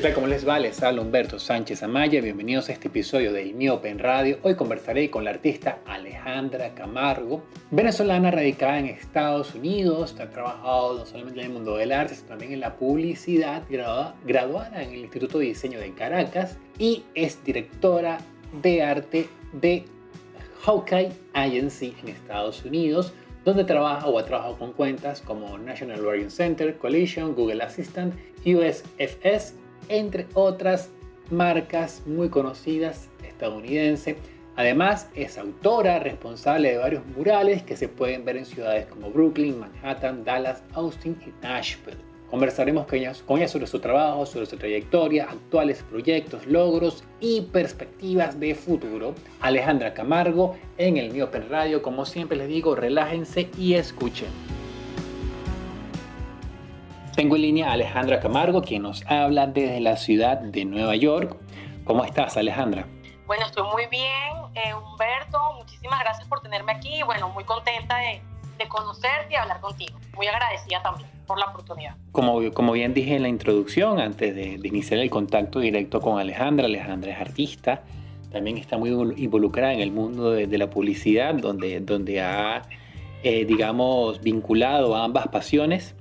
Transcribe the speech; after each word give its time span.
¿Qué 0.00 0.06
tal? 0.06 0.14
¿Cómo 0.14 0.28
les 0.28 0.48
va? 0.48 0.58
Les 0.58 0.82
habla 0.82 1.02
Humberto 1.02 1.38
Sánchez 1.38 1.82
Amaya. 1.82 2.22
Bienvenidos 2.22 2.70
a 2.70 2.72
este 2.72 2.88
episodio 2.88 3.34
de 3.34 3.52
Miope 3.52 3.90
en 3.90 3.98
Radio. 3.98 4.38
Hoy 4.42 4.54
conversaré 4.54 5.10
con 5.10 5.24
la 5.24 5.30
artista 5.30 5.80
Alejandra 5.84 6.74
Camargo, 6.74 7.44
venezolana 7.70 8.30
radicada 8.30 8.78
en 8.78 8.86
Estados 8.86 9.54
Unidos. 9.54 10.16
Ha 10.18 10.30
trabajado 10.30 11.00
no 11.00 11.04
solamente 11.04 11.40
en 11.40 11.46
el 11.48 11.52
mundo 11.52 11.76
del 11.76 11.92
arte, 11.92 12.14
sino 12.14 12.28
también 12.28 12.54
en 12.54 12.60
la 12.60 12.76
publicidad, 12.76 13.62
graduada 13.68 14.82
en 14.82 14.90
el 14.90 15.00
Instituto 15.00 15.38
de 15.38 15.44
Diseño 15.44 15.78
de 15.78 15.92
Caracas 15.92 16.56
y 16.78 17.04
es 17.14 17.44
directora 17.44 18.16
de 18.62 18.82
arte 18.82 19.28
de 19.52 19.84
Hawkeye 20.62 21.12
Agency 21.34 21.94
en 22.00 22.08
Estados 22.08 22.64
Unidos 22.64 23.12
donde 23.44 23.64
trabaja 23.64 24.06
o 24.06 24.18
ha 24.18 24.24
trabajado 24.24 24.58
con 24.58 24.72
cuentas 24.72 25.20
como 25.20 25.56
National 25.58 26.02
Learning 26.02 26.30
Center, 26.30 26.76
Collision, 26.76 27.34
Google 27.34 27.62
Assistant, 27.62 28.14
USFS, 28.44 29.54
entre 29.90 30.26
otras 30.34 30.90
marcas 31.30 32.02
muy 32.06 32.30
conocidas 32.30 33.10
estadounidenses. 33.22 34.16
Además, 34.56 35.08
es 35.14 35.38
autora 35.38 35.98
responsable 35.98 36.72
de 36.72 36.78
varios 36.78 37.06
murales 37.16 37.62
que 37.62 37.76
se 37.76 37.88
pueden 37.88 38.24
ver 38.24 38.36
en 38.36 38.46
ciudades 38.46 38.86
como 38.86 39.10
Brooklyn, 39.10 39.58
Manhattan, 39.58 40.24
Dallas, 40.24 40.62
Austin 40.74 41.16
y 41.26 41.44
Nashville. 41.44 41.96
Conversaremos 42.30 42.86
con 42.86 43.38
ella, 43.38 43.48
sobre 43.48 43.66
su 43.66 43.80
trabajo, 43.80 44.24
sobre 44.24 44.46
su 44.46 44.56
trayectoria, 44.56 45.24
actuales 45.24 45.82
proyectos, 45.90 46.46
logros 46.46 47.02
y 47.18 47.40
perspectivas 47.40 48.38
de 48.38 48.54
futuro. 48.54 49.14
Alejandra 49.40 49.94
Camargo 49.94 50.56
en 50.78 50.96
el 50.96 51.10
Miopen 51.10 51.48
Radio. 51.48 51.82
Como 51.82 52.06
siempre 52.06 52.38
les 52.38 52.46
digo, 52.46 52.76
relájense 52.76 53.48
y 53.58 53.74
escuchen. 53.74 54.59
Tengo 57.14 57.36
en 57.36 57.42
línea 57.42 57.70
a 57.70 57.72
Alejandra 57.72 58.20
Camargo, 58.20 58.62
quien 58.62 58.82
nos 58.82 59.04
habla 59.06 59.46
desde 59.46 59.80
la 59.80 59.96
ciudad 59.96 60.38
de 60.38 60.64
Nueva 60.64 60.96
York. 60.96 61.36
¿Cómo 61.84 62.04
estás, 62.04 62.36
Alejandra? 62.36 62.86
Bueno, 63.26 63.46
estoy 63.46 63.68
muy 63.70 63.86
bien, 63.90 64.32
eh, 64.54 64.74
Humberto. 64.74 65.38
Muchísimas 65.58 66.00
gracias 66.00 66.26
por 66.28 66.40
tenerme 66.40 66.72
aquí. 66.72 67.02
Bueno, 67.04 67.28
muy 67.30 67.44
contenta 67.44 67.96
de, 67.96 68.22
de 68.58 68.68
conocerte 68.68 69.32
y 69.32 69.36
hablar 69.36 69.60
contigo. 69.60 69.98
Muy 70.16 70.26
agradecida 70.26 70.82
también 70.82 71.10
por 71.30 71.38
la 71.38 71.46
oportunidad. 71.46 71.94
Como, 72.12 72.50
como 72.52 72.72
bien 72.72 72.92
dije 72.92 73.14
en 73.14 73.22
la 73.22 73.28
introducción, 73.28 74.00
antes 74.00 74.34
de, 74.34 74.60
iniciar 74.64 74.98
el 74.98 75.10
contacto 75.10 75.60
directo 75.60 76.00
con 76.00 76.18
Alejandra, 76.18 76.66
Alejandra 76.66 77.12
es 77.12 77.20
artista, 77.20 77.82
también 78.32 78.58
está 78.58 78.78
muy 78.78 78.90
involucrada 79.16 79.72
en 79.72 79.80
el 79.80 79.92
mundo 79.92 80.32
de, 80.32 80.58
la 80.58 80.68
publicidad, 80.70 81.34
donde, 81.34 81.78
donde 81.80 82.20
ha, 82.20 82.62
eh, 83.22 83.44
digamos, 83.44 84.20
vinculado 84.20 84.96
ambas 84.96 85.28
pasiones. 85.28 85.94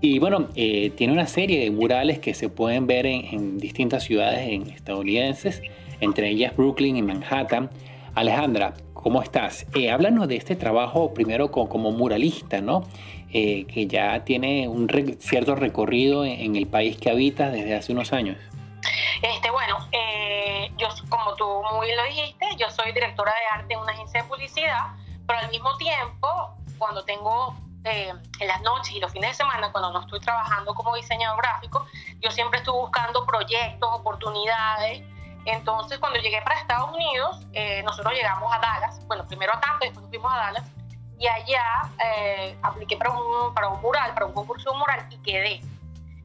Y 0.00 0.18
bueno, 0.18 0.48
eh, 0.54 0.90
tiene 0.90 1.12
una 1.12 1.26
serie 1.26 1.60
de 1.60 1.70
murales 1.70 2.18
que 2.18 2.34
se 2.34 2.48
pueden 2.48 2.86
ver 2.86 3.06
en, 3.06 3.58
distintas 3.58 4.04
ciudades 4.04 4.68
estadounidenses, 4.68 5.62
entre 6.00 6.28
ellas 6.28 6.54
Brooklyn 6.56 6.96
y 6.96 7.02
Manhattan. 7.02 7.70
Alejandra, 8.14 8.74
¿cómo 8.92 9.22
estás? 9.22 9.66
Eh, 9.74 9.90
háblanos 9.90 10.26
de 10.26 10.36
este 10.36 10.56
trabajo 10.56 11.14
primero 11.14 11.50
como, 11.50 11.92
muralista, 11.92 12.60
¿no? 12.60 12.82
Eh, 13.32 13.66
que 13.66 13.86
ya 13.86 14.24
tiene 14.24 14.68
un 14.68 14.88
cierto 15.20 15.54
recorrido 15.54 16.24
en, 16.24 16.56
el 16.56 16.66
país 16.66 16.96
que 16.96 17.10
habitas 17.10 17.52
desde 17.52 17.74
hace 17.74 17.92
unos 17.92 18.12
años. 18.12 18.36
Este, 19.22 19.50
bueno, 19.50 19.76
eh, 19.92 20.70
yo 20.76 20.88
como 21.08 21.34
tú 21.36 21.44
muy 21.74 21.88
lo 21.94 22.04
dijiste, 22.04 22.46
yo 22.58 22.70
soy 22.70 22.92
directora 22.92 23.32
de 23.32 23.60
arte 23.60 23.74
en 23.74 23.80
una 23.80 23.92
agencia 23.92 24.22
de 24.22 24.28
publicidad, 24.28 24.86
pero 25.26 25.40
al 25.40 25.50
mismo 25.50 25.76
tiempo, 25.76 26.28
cuando 26.78 27.04
tengo 27.04 27.54
eh, 27.86 28.12
en 28.40 28.48
las 28.48 28.60
noches 28.62 28.94
y 28.94 29.00
los 29.00 29.12
fines 29.12 29.30
de 29.30 29.34
semana, 29.34 29.72
cuando 29.72 29.92
no 29.92 30.00
estoy 30.00 30.20
trabajando 30.20 30.74
como 30.74 30.94
diseñador 30.94 31.40
gráfico, 31.40 31.86
yo 32.20 32.30
siempre 32.30 32.58
estoy 32.58 32.74
buscando 32.74 33.24
proyectos, 33.24 33.88
oportunidades. 33.92 35.02
Entonces, 35.46 35.98
cuando 35.98 36.18
llegué 36.18 36.42
para 36.42 36.58
Estados 36.58 36.90
Unidos, 36.92 37.46
nosotros 37.84 38.12
llegamos 38.14 38.52
a 38.52 38.58
Dallas, 38.58 39.06
bueno, 39.06 39.24
primero 39.28 39.54
a 39.54 39.60
Tampa, 39.60 39.86
después 39.86 40.04
fuimos 40.08 40.32
a 40.32 40.36
Dallas, 40.36 40.64
y 41.18 41.26
allá 41.26 41.82
eh, 42.04 42.58
apliqué 42.62 42.96
para 42.96 43.10
un, 43.10 43.54
para 43.54 43.68
un 43.68 43.80
mural, 43.80 44.12
para 44.14 44.26
un 44.26 44.32
concurso 44.32 44.72
de 44.72 44.78
mural 44.78 45.06
y 45.10 45.18
quedé. 45.18 45.60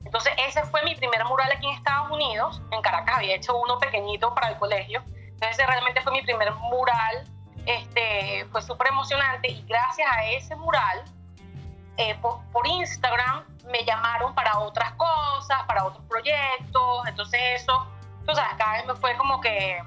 Entonces 0.03 0.33
ese 0.37 0.63
fue 0.63 0.83
mi 0.83 0.95
primer 0.95 1.23
mural 1.25 1.49
aquí 1.51 1.67
en 1.67 1.75
Estados 1.75 2.11
Unidos, 2.11 2.61
en 2.71 2.81
Caracas, 2.81 3.17
había 3.17 3.35
hecho 3.35 3.57
uno 3.57 3.79
pequeñito 3.79 4.33
para 4.33 4.49
el 4.49 4.57
colegio, 4.57 5.01
entonces 5.05 5.51
ese 5.51 5.65
realmente 5.65 6.01
fue 6.01 6.11
mi 6.11 6.21
primer 6.21 6.51
mural, 6.53 7.23
este, 7.65 8.45
fue 8.51 8.61
súper 8.61 8.87
emocionante 8.87 9.47
y 9.49 9.63
gracias 9.67 10.09
a 10.11 10.25
ese 10.25 10.55
mural, 10.55 11.03
eh, 12.01 12.17
por, 12.21 12.67
Instagram 12.67 13.45
me 13.69 13.83
llamaron 13.85 14.33
para 14.33 14.57
otras 14.59 14.91
cosas, 14.93 15.63
para 15.67 15.85
otros 15.85 16.03
proyectos, 16.05 17.07
entonces 17.07 17.39
eso, 17.61 17.87
tú 18.25 18.33
sabes, 18.33 18.53
cada 18.57 18.73
vez 18.73 18.85
me 18.87 18.95
fue 18.95 19.15
como 19.17 19.39
que 19.39 19.77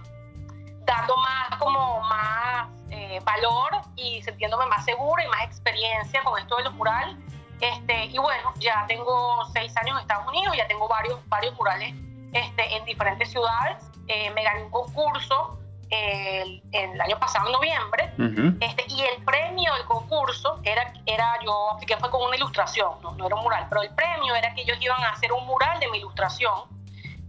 dando 0.85 1.17
más, 1.17 1.59
como 1.59 2.01
más 2.03 2.69
eh, 2.91 3.21
valor 3.25 3.81
y 3.97 4.23
sintiéndome 4.23 4.67
más 4.67 4.85
segura 4.85 5.25
y 5.25 5.29
más 5.29 5.43
experiencia 5.45 6.23
con 6.23 6.39
esto 6.39 6.57
de 6.57 6.65
los 6.65 6.75
murales. 6.75 7.17
Este, 7.61 8.07
y 8.07 8.19
bueno, 8.19 8.53
ya 8.57 8.85
tengo 8.87 9.45
seis 9.53 9.77
años 9.77 9.97
en 9.97 10.03
Estados 10.03 10.29
Unidos, 10.29 10.57
ya 10.57 10.69
tengo 10.69 10.87
varios, 10.87 11.19
varios 11.29 11.55
murales 11.57 11.95
este, 12.33 12.77
en 12.77 12.85
diferentes 12.85 13.31
ciudades. 13.31 13.83
Eh, 14.07 14.31
me 14.31 14.43
gané 14.45 14.65
un 14.65 14.71
concurso 14.71 15.59
el, 15.95 16.63
el, 16.73 17.01
año 17.01 17.19
pasado, 17.19 17.47
en 17.47 17.53
noviembre, 17.53 18.13
este, 18.61 18.85
y 18.89 19.03
el 19.03 19.25
premio 19.25 19.73
del 19.75 19.85
concurso 19.85 20.61
era, 20.63 20.93
era 21.07 21.39
yo 21.45 21.73
apliqué 21.73 21.97
fue 21.97 22.11
con 22.11 22.23
una 22.23 22.37
ilustración, 22.37 23.01
no, 23.03 23.13
no, 23.13 23.27
era 23.27 23.37
un 23.37 23.43
mural, 23.43 23.67
pero 23.69 23.83
el 23.83 23.91
premio 23.95 24.35
era 24.35 24.55
que 24.55 24.63
ellos 24.63 24.79
iban 24.81 25.03
a 25.03 25.11
hacer 25.11 25.33
un 25.33 25.47
mural 25.47 25.79
de 25.81 25.89
mi 25.89 25.99
ilustración 25.99 26.55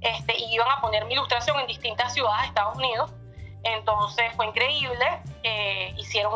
este, 0.02 0.38
y 0.38 0.54
iban 0.54 0.70
a 0.70 0.82
poner 0.82 1.06
mi 1.06 1.14
ilustración 1.14 1.60
en 1.60 1.68
distintas 1.68 2.14
ciudades 2.14 2.42
de 2.42 2.48
Estados 2.48 2.78
Unidos 2.78 3.12
entonces 3.66 4.32
fue 4.36 4.46
increíble. 4.46 5.06
Eh, 5.44 5.94
hicieron 5.98 6.34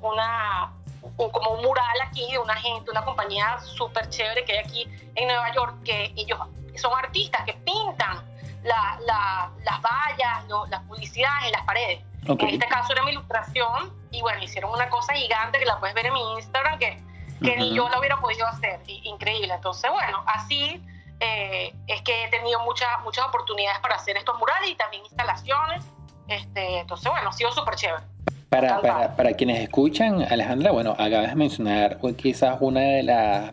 una, 0.00 0.72
como 1.16 1.50
un 1.50 1.62
mural 1.62 1.96
aquí 2.06 2.30
de 2.30 2.38
una 2.38 2.56
gente, 2.56 2.90
una 2.90 3.04
compañía 3.04 3.58
súper 3.60 4.08
chévere 4.08 4.44
que 4.44 4.52
hay 4.52 4.58
aquí 4.58 4.88
en 5.14 5.28
Nueva 5.28 5.52
York, 5.52 5.82
que 5.84 6.12
ellos 6.16 6.38
son 6.76 6.92
artistas 6.98 7.44
que 7.44 7.52
pintan 7.52 8.24
las 8.62 9.82
vallas, 9.82 10.44
las 10.68 10.82
publicidades 10.82 11.46
en 11.46 11.52
las 11.52 11.62
paredes. 11.62 12.00
En 12.26 12.48
este 12.48 12.66
caso 12.68 12.92
era 12.92 13.02
mi 13.04 13.10
ilustración 13.10 13.92
y 14.10 14.20
bueno, 14.20 14.42
hicieron 14.42 14.70
una 14.70 14.88
cosa 14.88 15.12
gigante 15.14 15.58
que 15.58 15.64
la 15.64 15.78
puedes 15.80 15.94
ver 15.94 16.06
en 16.06 16.12
mi 16.12 16.34
Instagram 16.34 16.78
que, 16.78 17.02
que 17.42 17.56
ni 17.56 17.74
yo 17.74 17.88
lo 17.88 17.98
hubiera 17.98 18.20
podido 18.20 18.46
hacer. 18.46 18.80
Increíble. 18.86 19.52
Entonces, 19.52 19.90
bueno, 19.90 20.22
así 20.26 20.82
eh, 21.18 21.74
es 21.88 22.02
que 22.02 22.24
he 22.24 22.28
tenido 22.28 22.60
muchas 22.64 22.88
muchas 23.04 23.26
oportunidades 23.26 23.80
para 23.80 23.96
hacer 23.96 24.16
estos 24.16 24.38
murales 24.38 24.70
y 24.70 24.74
también 24.76 25.02
instalaciones. 25.04 25.84
Este, 26.28 26.80
entonces, 26.80 27.10
bueno, 27.10 27.30
ha 27.30 27.32
sido 27.32 27.50
súper 27.52 27.74
chévere. 27.74 28.04
Para, 28.48 28.80
para, 28.80 29.16
para, 29.16 29.32
quienes 29.32 29.60
escuchan, 29.60 30.22
Alejandra, 30.30 30.72
bueno, 30.72 30.92
acabas 30.92 31.30
de 31.30 31.36
mencionar 31.36 31.98
quizás 32.16 32.58
una 32.60 32.80
de 32.80 33.02
las 33.02 33.52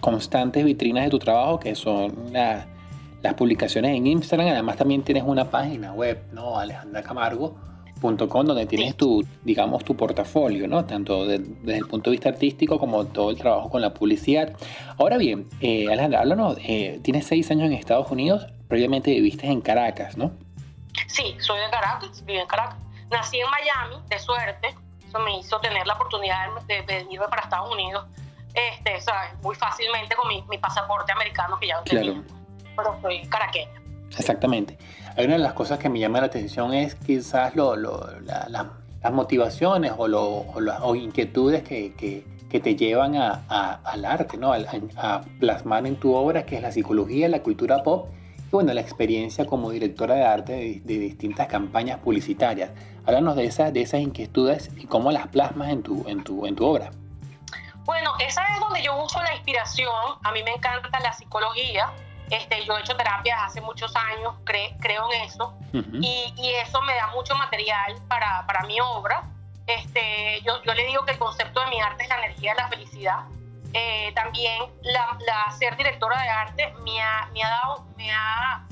constantes 0.00 0.64
vitrinas 0.64 1.04
de 1.04 1.10
tu 1.10 1.18
trabajo, 1.18 1.58
que 1.58 1.74
son 1.74 2.32
las 2.32 2.66
publicaciones 3.36 3.96
en 3.96 4.06
Instagram. 4.06 4.48
Además, 4.48 4.76
también 4.76 5.02
tienes 5.02 5.24
una 5.24 5.50
página 5.50 5.92
web, 5.92 6.22
¿no? 6.32 6.58
alejandracamargo.com, 6.58 8.46
donde 8.46 8.66
tienes 8.66 8.96
tu, 8.96 9.24
digamos, 9.42 9.84
tu 9.84 9.96
portafolio, 9.96 10.66
¿no? 10.66 10.84
Tanto 10.84 11.26
desde 11.26 11.76
el 11.76 11.86
punto 11.86 12.10
de 12.10 12.12
vista 12.12 12.30
artístico 12.30 12.78
como 12.78 13.06
todo 13.06 13.30
el 13.30 13.36
trabajo 13.36 13.70
con 13.70 13.82
la 13.82 13.92
publicidad. 13.92 14.52
Ahora 14.98 15.18
bien, 15.18 15.48
eh, 15.60 15.86
Alejandra, 15.90 16.20
háblanos, 16.20 16.58
eh, 16.62 17.00
tienes 17.02 17.26
seis 17.26 17.50
años 17.50 17.66
en 17.66 17.74
Estados 17.74 18.10
Unidos, 18.10 18.46
previamente 18.68 19.10
viviste 19.10 19.46
en 19.46 19.60
Caracas, 19.60 20.16
¿no? 20.16 20.32
Sí, 21.06 21.36
soy 21.40 21.60
de 21.60 21.70
Caracas, 21.70 22.24
vivo 22.24 22.40
en 22.40 22.46
Caracas. 22.46 22.78
Nací 23.10 23.38
en 23.38 23.50
Miami, 23.50 23.96
de 24.08 24.18
suerte. 24.18 24.74
Eso 25.06 25.18
me 25.18 25.38
hizo 25.38 25.58
tener 25.60 25.86
la 25.86 25.94
oportunidad 25.94 26.46
de, 26.68 26.82
venirme 26.82 27.26
para 27.28 27.42
Estados 27.42 27.72
Unidos 27.72 28.04
este, 28.54 29.00
¿sabes? 29.00 29.32
muy 29.42 29.54
fácilmente 29.54 30.14
con 30.16 30.28
mi, 30.28 30.58
pasaporte 30.58 31.12
americano 31.12 31.58
que 31.58 31.68
ya 31.68 31.76
lo 31.78 31.82
tenía. 31.84 32.22
Pero 32.76 32.98
soy 33.02 33.22
caraqueña. 33.28 33.80
Exactamente. 34.16 34.76
Hay 35.16 35.26
una 35.26 35.34
de 35.34 35.40
las 35.40 35.52
cosas 35.52 35.78
que 35.78 35.88
me 35.88 35.98
llama 35.98 36.20
la 36.20 36.26
atención 36.26 36.72
es 36.74 36.94
quizás 36.94 37.54
lo, 37.54 37.76
las 37.76 39.12
motivaciones 39.12 39.92
o, 39.96 40.06
o, 40.06 40.94
inquietudes 40.94 41.62
que, 41.62 41.94
que, 41.94 42.60
te 42.60 42.74
llevan 42.74 43.16
a, 43.16 43.80
al 43.84 44.04
arte, 44.04 44.36
¿no? 44.36 44.52
A, 44.52 44.58
a, 44.96 45.20
plasmar 45.38 45.86
en 45.86 45.96
tu 45.96 46.14
obra, 46.14 46.44
que 46.44 46.56
es 46.56 46.62
la 46.62 46.72
psicología, 46.72 47.28
la 47.28 47.42
cultura 47.42 47.82
pop 47.82 48.08
y 48.50 48.52
bueno, 48.52 48.74
la 48.74 48.80
experiencia 48.80 49.46
como 49.46 49.70
directora 49.70 50.16
de 50.16 50.24
arte 50.24 50.80
de, 50.84 50.98
distintas 50.98 51.46
campañas 51.46 52.00
publicitarias. 52.00 52.70
Háblanos 53.06 53.36
de 53.36 53.44
esas, 53.44 53.72
de 53.72 53.82
esas 53.82 54.00
inquietudes 54.00 54.70
y 54.76 54.86
cómo 54.86 55.12
las 55.12 55.28
plasmas 55.28 55.68
en 55.70 55.84
tu, 55.84 56.04
en 56.08 56.24
tu, 56.24 56.44
en 56.46 56.56
tu 56.56 56.66
obra. 56.66 56.90
Bueno, 57.84 58.10
esa 58.18 58.42
es 58.52 58.58
donde 58.58 58.82
yo 58.82 59.04
uso 59.04 59.22
la 59.22 59.34
inspiración. 59.36 59.88
A 60.24 60.32
mí 60.32 60.42
me 60.42 60.50
encanta 60.50 60.98
la 60.98 61.12
psicología. 61.12 61.92
Este, 62.30 62.64
yo 62.64 62.76
he 62.76 62.80
hecho 62.80 62.96
terapias 62.96 63.38
hace 63.42 63.60
muchos 63.60 63.94
años, 63.96 64.34
creo 64.44 65.12
en 65.12 65.22
eso, 65.22 65.58
y, 65.72 66.32
y, 66.36 66.50
eso 66.54 66.80
me 66.82 66.94
da 66.94 67.08
mucho 67.08 67.34
material 67.34 68.00
para, 68.08 68.46
para 68.46 68.64
mi 68.64 68.80
obra. 68.80 69.24
Este, 69.66 70.40
yo, 70.42 70.62
yo 70.62 70.74
le 70.74 70.86
digo 70.86 71.04
que 71.04 71.12
el 71.12 71.18
concepto 71.18 71.60
de 71.60 71.66
mi 71.66 71.80
arte 71.80 72.04
es 72.04 72.08
la 72.08 72.18
energía 72.18 72.54
de 72.54 72.62
la 72.62 72.68
felicidad. 72.68 73.24
Eh, 73.72 74.12
también 74.14 74.64
la, 74.82 75.50
ser 75.52 75.76
directora 75.76 76.20
de 76.20 76.28
arte 76.28 76.74
me 76.84 77.00
ha, 77.00 77.28
me 77.32 77.42
ha 77.44 77.50
dado, 77.50 77.84
me 77.96 78.10
ha 78.10 78.66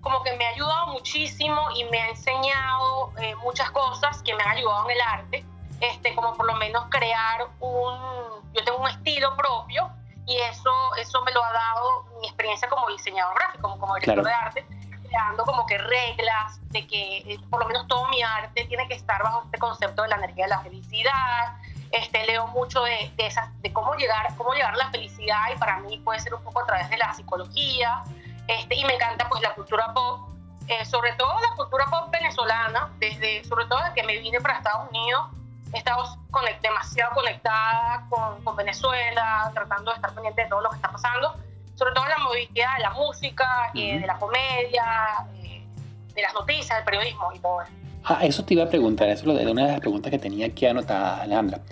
como 0.00 0.22
que 0.22 0.34
me 0.36 0.46
ha 0.46 0.50
ayudado 0.50 0.86
muchísimo 0.88 1.60
y 1.76 1.84
me 1.84 2.00
ha 2.00 2.08
enseñado 2.08 3.12
eh, 3.18 3.34
muchas 3.36 3.70
cosas 3.70 4.22
que 4.22 4.34
me 4.34 4.42
han 4.42 4.56
ayudado 4.56 4.88
en 4.88 4.96
el 4.96 5.02
arte, 5.02 5.44
este, 5.80 6.14
como 6.14 6.34
por 6.34 6.46
lo 6.46 6.54
menos 6.54 6.86
crear 6.88 7.48
un, 7.60 7.98
yo 8.54 8.64
tengo 8.64 8.78
un 8.78 8.88
estilo 8.88 9.36
propio 9.36 9.90
y 10.26 10.36
eso, 10.38 10.70
eso 10.98 11.22
me 11.22 11.32
lo 11.32 11.44
ha 11.44 11.52
dado 11.52 12.04
mi 12.20 12.28
experiencia 12.28 12.39
diseñador 13.00 13.34
gráfico, 13.34 13.62
como, 13.62 13.78
como 13.78 13.94
director 13.96 14.24
de 14.24 14.32
arte, 14.32 14.66
creando 15.08 15.44
como 15.44 15.66
que 15.66 15.78
reglas 15.78 16.60
de 16.70 16.86
que 16.86 17.18
eh, 17.18 17.38
por 17.50 17.60
lo 17.60 17.66
menos 17.66 17.86
todo 17.88 18.08
mi 18.08 18.22
arte 18.22 18.64
tiene 18.66 18.86
que 18.88 18.94
estar 18.94 19.22
bajo 19.22 19.42
este 19.44 19.58
concepto 19.58 20.02
de 20.02 20.08
la 20.08 20.16
energía 20.16 20.44
de 20.44 20.50
la 20.50 20.60
felicidad. 20.60 21.56
Este, 21.90 22.24
leo 22.26 22.46
mucho 22.48 22.82
de, 22.84 23.12
de, 23.16 23.26
esas, 23.26 23.50
de 23.62 23.72
cómo, 23.72 23.94
llegar, 23.96 24.32
cómo 24.36 24.52
llegar 24.52 24.74
a 24.74 24.76
la 24.76 24.90
felicidad 24.90 25.40
y 25.52 25.58
para 25.58 25.80
mí 25.80 25.98
puede 25.98 26.20
ser 26.20 26.34
un 26.34 26.42
poco 26.44 26.60
a 26.60 26.66
través 26.66 26.88
de 26.88 26.96
la 26.96 27.12
psicología. 27.14 28.04
Este, 28.46 28.76
y 28.76 28.84
me 28.84 28.94
encanta 28.94 29.28
pues 29.28 29.42
la 29.42 29.54
cultura 29.54 29.92
pop, 29.92 30.28
eh, 30.68 30.84
sobre 30.84 31.12
todo 31.14 31.32
la 31.40 31.56
cultura 31.56 31.86
pop 31.86 32.10
venezolana, 32.10 32.90
desde, 32.98 33.44
sobre 33.44 33.66
todo 33.66 33.80
desde 33.80 33.94
que 33.94 34.02
me 34.04 34.18
vine 34.18 34.40
para 34.40 34.58
Estados 34.58 34.88
Unidos, 34.90 35.26
he 35.72 35.78
estado 35.78 36.04
demasiado 36.62 37.14
conectada 37.14 38.06
con, 38.08 38.42
con, 38.42 38.56
Venezuela, 38.56 39.50
tratando 39.54 39.90
de 39.90 39.96
estar 39.96 40.12
pendiente 40.12 40.42
de 40.42 40.48
todo 40.48 40.60
lo 40.60 40.70
que 40.70 40.76
está 40.76 40.90
pasando, 40.90 41.36
sobre 41.80 41.94
todo 41.94 42.04
la 42.04 42.18
movilidad 42.18 42.76
de 42.76 42.82
la 42.82 42.90
música, 42.90 43.72
eh, 43.74 44.00
de 44.00 44.06
la 44.06 44.18
comedia, 44.18 44.84
eh, 45.42 45.62
de 46.14 46.20
las 46.20 46.34
noticias, 46.34 46.76
del 46.76 46.84
periodismo 46.84 47.32
y 47.34 47.38
todo 47.38 47.62
eso. 47.62 47.72
Ah, 48.04 48.18
eso 48.22 48.44
te 48.44 48.52
iba 48.52 48.64
a 48.64 48.68
preguntar, 48.68 49.08
eso 49.08 49.32
es 49.32 49.46
una 49.46 49.64
de 49.64 49.72
las 49.72 49.80
preguntas 49.80 50.10
que 50.10 50.18
tenía 50.18 50.48
aquí 50.48 50.66
anotada, 50.66 51.22
Alejandra. 51.22 51.62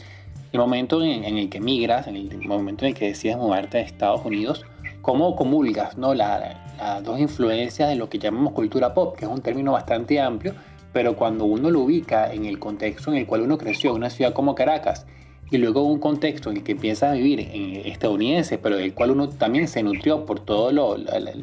El 0.51 0.61
momento 0.61 1.03
en, 1.03 1.25
en 1.25 1.37
el 1.37 1.51
que 1.51 1.61
migras, 1.61 2.07
en 2.07 2.17
el 2.17 2.39
momento 2.39 2.87
en 2.87 2.93
el 2.93 2.99
que 2.99 3.09
decides 3.09 3.37
moverte 3.37 3.77
a 3.77 3.81
Estados 3.83 4.25
Unidos, 4.25 4.65
¿cómo 5.03 5.37
comulgas 5.37 5.99
¿no? 5.99 6.15
La, 6.15 6.59
las 6.79 7.05
dos 7.05 7.21
influencias 7.21 7.91
de 7.91 7.97
lo 7.97 8.09
que 8.09 8.19
llamamos 8.19 8.55
cultura 8.55 8.95
pop, 8.95 9.15
que 9.15 9.27
es 9.27 9.31
un 9.31 9.43
término 9.43 9.73
bastante 9.73 10.19
amplio, 10.23 10.55
pero 10.91 11.17
cuando 11.17 11.45
uno 11.45 11.71
lo 11.71 11.81
ubica 11.81 12.33
en 12.33 12.47
el 12.47 12.59
contexto 12.59 13.11
en 13.11 13.19
el 13.19 13.27
cual 13.27 13.43
uno 13.43 13.59
creció, 13.59 13.91
en 13.91 13.97
una 13.97 14.09
ciudad 14.09 14.33
como 14.33 14.55
Caracas, 14.55 15.07
y 15.51 15.59
luego 15.59 15.83
un 15.83 15.99
contexto 15.99 16.51
en 16.51 16.59
el 16.59 16.65
que 16.65 16.73
empieza 16.73 17.11
a 17.11 17.13
vivir 17.15 17.41
en 17.41 17.87
estadounidense, 17.87 18.59
pero 18.59 18.77
del 18.77 18.95
cual 18.95 19.13
uno 19.13 19.29
también 19.29 19.69
se 19.69 19.83
nutrió 19.83 20.27
por 20.27 20.41
todo 20.41 20.73
lo, 20.73 20.97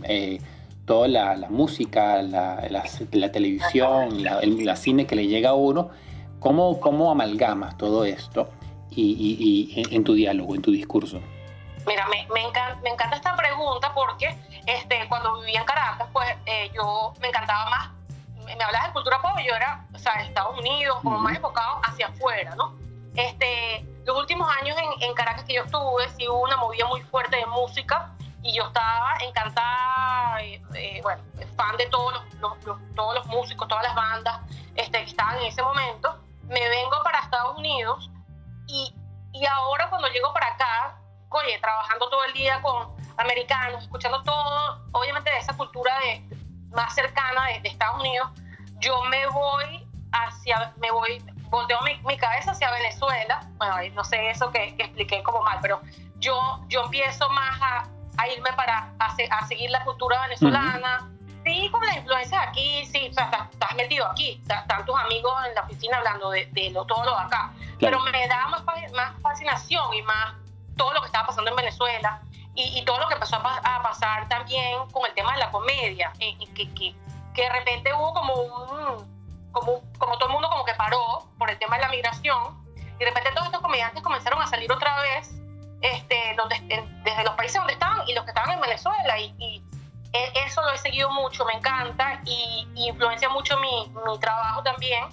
eh, 0.03 0.39
toda 0.85 1.07
la, 1.07 1.47
música, 1.49 2.21
la, 2.21 2.67
la, 2.69 3.31
televisión, 3.31 4.23
la, 4.23 4.75
cine 4.75 5.07
que 5.07 5.15
le 5.15 5.27
llega 5.27 5.49
a 5.49 5.53
uno, 5.53 5.89
¿cómo, 6.39 6.79
cómo 6.79 7.09
amalgamas 7.09 7.77
todo 7.77 8.05
esto 8.05 8.49
y, 8.91 9.73
y, 9.75 9.95
en 9.95 10.03
tu 10.03 10.13
diálogo, 10.13 10.53
en 10.53 10.61
tu 10.61 10.71
discurso? 10.71 11.19
Mira, 11.87 12.07
me, 12.07 12.27
me, 12.33 12.41
encanta, 12.41 12.79
me 12.83 12.89
encanta 12.89 13.15
esta 13.15 13.35
pregunta 13.35 13.91
porque 13.93 14.35
este, 14.67 15.07
cuando 15.09 15.39
vivía 15.39 15.59
en 15.59 15.65
Caracas, 15.65 16.07
pues 16.13 16.27
eh, 16.45 16.71
yo 16.73 17.13
me 17.21 17.27
encantaba 17.27 17.69
más, 17.69 17.89
me, 18.45 18.53
hablaba 18.53 18.87
de 18.87 18.93
cultura 18.93 19.19
pop, 19.21 19.37
yo 19.47 19.55
era, 19.55 19.85
o 19.93 19.97
sea, 19.97 20.13
Estados 20.23 20.57
Unidos, 20.59 20.97
como 21.01 21.19
más 21.19 21.35
enfocado 21.35 21.79
hacia 21.83 22.07
afuera, 22.07 22.55
¿no? 22.55 22.75
Este, 23.15 23.85
los 24.05 24.17
últimos 24.17 24.49
años 24.61 24.77
en, 25.01 25.13
Caracas 25.13 25.43
que 25.45 25.55
yo 25.55 25.63
estuve, 25.63 26.09
sí 26.09 26.27
hubo 26.27 26.41
una 26.41 26.57
movida 26.57 26.85
muy 26.87 27.01
fuerte 27.01 27.37
de 27.37 27.45
música 27.45 28.11
y 28.41 28.55
yo 28.55 28.65
estaba 28.67 29.15
encantada, 29.21 30.41
eh, 30.41 30.61
eh, 30.75 30.99
bueno, 31.01 31.23
fan 31.55 31.75
de 31.77 31.87
todos 31.87 32.13
los, 32.39 32.53
todos 32.95 33.15
los 33.15 33.25
músicos, 33.27 33.67
todas 33.67 33.83
las 33.83 33.95
bandas 33.95 34.41
este, 34.75 34.99
que 34.99 35.09
estaban 35.09 35.37
en 35.37 35.45
ese 35.45 35.63
momento. 35.63 36.19
Me 36.43 36.67
vengo 36.69 37.01
para 37.03 37.19
Estados 37.19 37.57
Unidos 37.57 38.09
y, 38.67 38.93
y 39.33 39.45
ahora 39.45 39.89
cuando 39.89 40.07
llego 40.09 40.31
para 40.33 40.47
acá, 40.47 40.99
oye, 41.29 41.57
trabajando 41.59 42.09
todo 42.09 42.23
el 42.25 42.33
día 42.33 42.61
con 42.61 42.95
americanos, 43.17 43.83
escuchando 43.83 44.21
todo, 44.23 44.85
obviamente 44.91 45.31
de 45.31 45.37
esa 45.37 45.55
cultura 45.55 45.97
de, 45.99 46.27
más 46.75 46.93
cercana 46.93 47.45
de, 47.47 47.69
Estados 47.69 47.99
Unidos, 47.99 48.29
yo 48.79 49.01
me 49.05 49.27
voy 49.27 49.87
hacia, 50.11 50.73
me 50.77 50.91
voy, 50.91 51.23
volteo 51.49 51.79
mi, 51.81 51.97
mi 52.05 52.17
cabeza 52.17 52.51
hacia 52.51 52.71
Venezuela, 52.71 53.47
bueno, 53.57 53.75
no 53.93 54.03
sé 54.03 54.29
eso 54.29 54.51
que, 54.51 54.75
expliqué 54.77 55.23
como 55.23 55.41
mal, 55.43 55.59
pero 55.61 55.81
yo, 56.17 56.59
yo 56.67 56.83
empiezo 56.83 57.29
más 57.29 57.61
a, 57.61 57.87
a 58.17 58.27
irme 58.29 58.51
para, 58.53 58.93
a, 58.99 59.15
a, 59.31 59.47
seguir 59.47 59.69
la 59.69 59.83
cultura 59.83 60.21
venezolana, 60.21 61.09
sí, 61.45 61.69
con 61.71 61.85
la 61.85 61.97
influencia 61.97 62.39
de 62.39 62.45
aquí, 62.45 62.85
sí, 62.85 63.07
o 63.09 63.13
sea, 63.13 63.49
estás, 63.51 63.75
metido 63.75 64.05
aquí, 64.07 64.41
están 64.41 64.85
tus 64.85 64.99
amigos 64.99 65.33
en 65.47 65.55
la 65.55 65.61
oficina 65.61 65.97
hablando 65.97 66.29
de, 66.31 66.45
de 66.47 66.69
lo, 66.71 66.85
todo 66.85 67.03
lo 67.03 67.11
de 67.11 67.23
acá, 67.23 67.51
pero 67.79 67.99
me 67.99 68.27
da 68.27 68.47
más, 68.47 68.63
más 68.93 69.21
fascinación 69.21 69.93
y 69.93 70.01
más 70.03 70.33
todo 70.77 70.93
lo 70.93 71.01
que 71.01 71.07
estaba 71.07 71.27
pasando 71.27 71.49
en 71.49 71.57
Venezuela 71.57 72.21
y, 72.55 72.83
todo 72.85 72.99
lo 72.99 73.07
que 73.07 73.15
empezó 73.15 73.35
a, 73.35 73.83
pasar 73.83 74.27
también 74.29 74.87
con 74.91 75.05
el 75.05 75.13
tema 75.13 75.33
de 75.33 75.39
la 75.39 75.51
comedia, 75.51 76.13
eh, 76.19 76.37
que, 76.55 76.73
que, 76.73 76.95
que, 77.33 77.41
de 77.41 77.49
repente 77.49 77.93
hubo 77.93 78.13
como 78.13 78.33
un, 78.33 79.14
como, 79.55 79.81
como 79.97 80.17
todo 80.17 80.27
el 80.27 80.33
mundo 80.33 80.49
como 80.49 80.65
que 80.65 80.73
paró 80.75 81.27
por 81.39 81.49
el 81.49 81.57
tema 81.57 81.77
de 81.77 81.83
la 81.83 81.89
migración, 81.89 82.63
y 82.75 82.99
de 82.99 83.05
repente 83.05 83.31
todos 83.31 83.47
estos 83.47 83.61
comediantes 83.61 84.03
comenzaron 84.03 84.41
a 84.41 84.47
salir 84.47 84.71
otra 84.71 85.01
vez 85.01 85.33
este, 85.81 86.15
donde, 86.37 86.55
desde 87.03 87.23
los 87.23 87.33
países 87.35 87.57
donde 87.57 87.73
estaban 87.73 88.07
y 88.07 88.13
los 88.13 88.23
que 88.25 88.31
estaban 88.31 88.51
en 88.51 88.61
Venezuela, 88.61 89.19
y, 89.19 89.63
e, 90.13 90.45
eso 90.45 90.61
lo 90.61 90.71
he 90.71 90.77
seguido 90.77 91.09
mucho, 91.11 91.45
me 91.45 91.53
encanta, 91.53 92.21
y, 92.25 92.67
influencia 92.75 93.29
mucho 93.29 93.57
mi, 93.59 93.91
mi, 94.05 94.19
trabajo 94.19 94.61
también, 94.63 95.03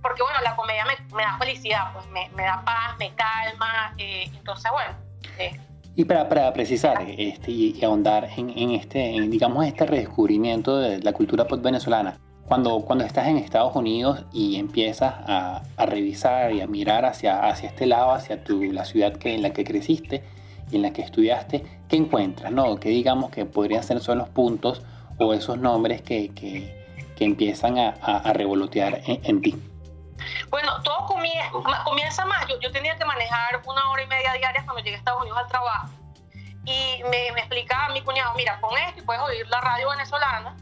porque 0.00 0.22
bueno, 0.22 0.40
la 0.42 0.54
comedia 0.54 0.84
me, 0.84 1.16
me 1.16 1.22
da 1.22 1.36
felicidad, 1.38 1.92
pues 1.92 2.06
me, 2.08 2.28
me, 2.30 2.44
da 2.44 2.62
paz, 2.64 2.96
me 2.98 3.12
calma, 3.14 3.94
eh, 3.98 4.30
entonces 4.34 4.70
bueno. 4.70 4.94
Eh, 5.38 5.58
y 5.96 6.04
para, 6.04 6.28
para 6.28 6.52
precisar 6.52 7.02
este, 7.08 7.50
y, 7.50 7.84
ahondar 7.84 8.28
en, 8.36 8.50
en 8.50 8.70
este, 8.70 9.16
en, 9.16 9.30
digamos, 9.30 9.66
este 9.66 9.84
redescubrimiento 9.84 10.78
de 10.78 11.00
la 11.00 11.12
cultura 11.12 11.44
pop 11.46 11.60
venezolana, 11.60 12.20
cuando, 12.48 12.80
cuando 12.80 13.04
estás 13.04 13.28
en 13.28 13.36
Estados 13.36 13.76
Unidos 13.76 14.24
y 14.32 14.58
empiezas 14.58 15.14
a, 15.26 15.62
a, 15.76 15.86
revisar 15.86 16.52
y 16.52 16.62
a 16.62 16.66
mirar 16.66 17.04
hacia, 17.04 17.46
hacia 17.46 17.68
este 17.68 17.86
lado, 17.86 18.12
hacia 18.12 18.42
tu, 18.42 18.62
la 18.64 18.86
ciudad 18.86 19.12
que, 19.12 19.34
en 19.34 19.42
la 19.42 19.52
que 19.52 19.64
creciste 19.64 20.24
y 20.70 20.76
en 20.76 20.82
la 20.82 20.92
que 20.92 21.02
estudiaste, 21.02 21.82
¿qué 21.88 21.96
encuentras? 21.96 22.50
No? 22.50 22.76
¿Qué 22.80 22.88
digamos 22.88 23.30
que 23.30 23.44
podrían 23.44 23.82
ser 23.82 24.00
son 24.00 24.18
los 24.18 24.30
puntos 24.30 24.82
o 25.18 25.34
esos 25.34 25.58
nombres 25.58 26.00
que, 26.00 26.34
que, 26.34 26.86
que 27.16 27.24
empiezan 27.24 27.78
a, 27.78 27.90
a 27.90 28.32
revolotear 28.32 29.02
en, 29.04 29.20
en 29.24 29.42
ti? 29.42 29.54
Bueno, 30.50 30.82
todo 30.82 31.06
comienza, 31.06 32.24
más. 32.24 32.46
Yo, 32.48 32.58
yo, 32.60 32.72
tenía 32.72 32.96
que 32.96 33.04
manejar 33.04 33.60
una 33.66 33.90
hora 33.90 34.02
y 34.02 34.06
media 34.06 34.32
diaria 34.32 34.62
cuando 34.64 34.82
llegué 34.82 34.96
a 34.96 34.98
Estados 34.98 35.20
Unidos 35.20 35.38
al 35.38 35.48
trabajo. 35.48 35.88
Y 36.64 37.02
me, 37.04 37.32
me 37.32 37.40
explicaba 37.40 37.92
mi 37.92 38.02
cuñado, 38.02 38.34
mira, 38.34 38.60
con 38.60 38.76
esto 38.76 39.00
y 39.00 39.04
puedes 39.04 39.22
oír 39.22 39.46
la 39.48 39.60
radio 39.60 39.90
venezolana. 39.90 40.56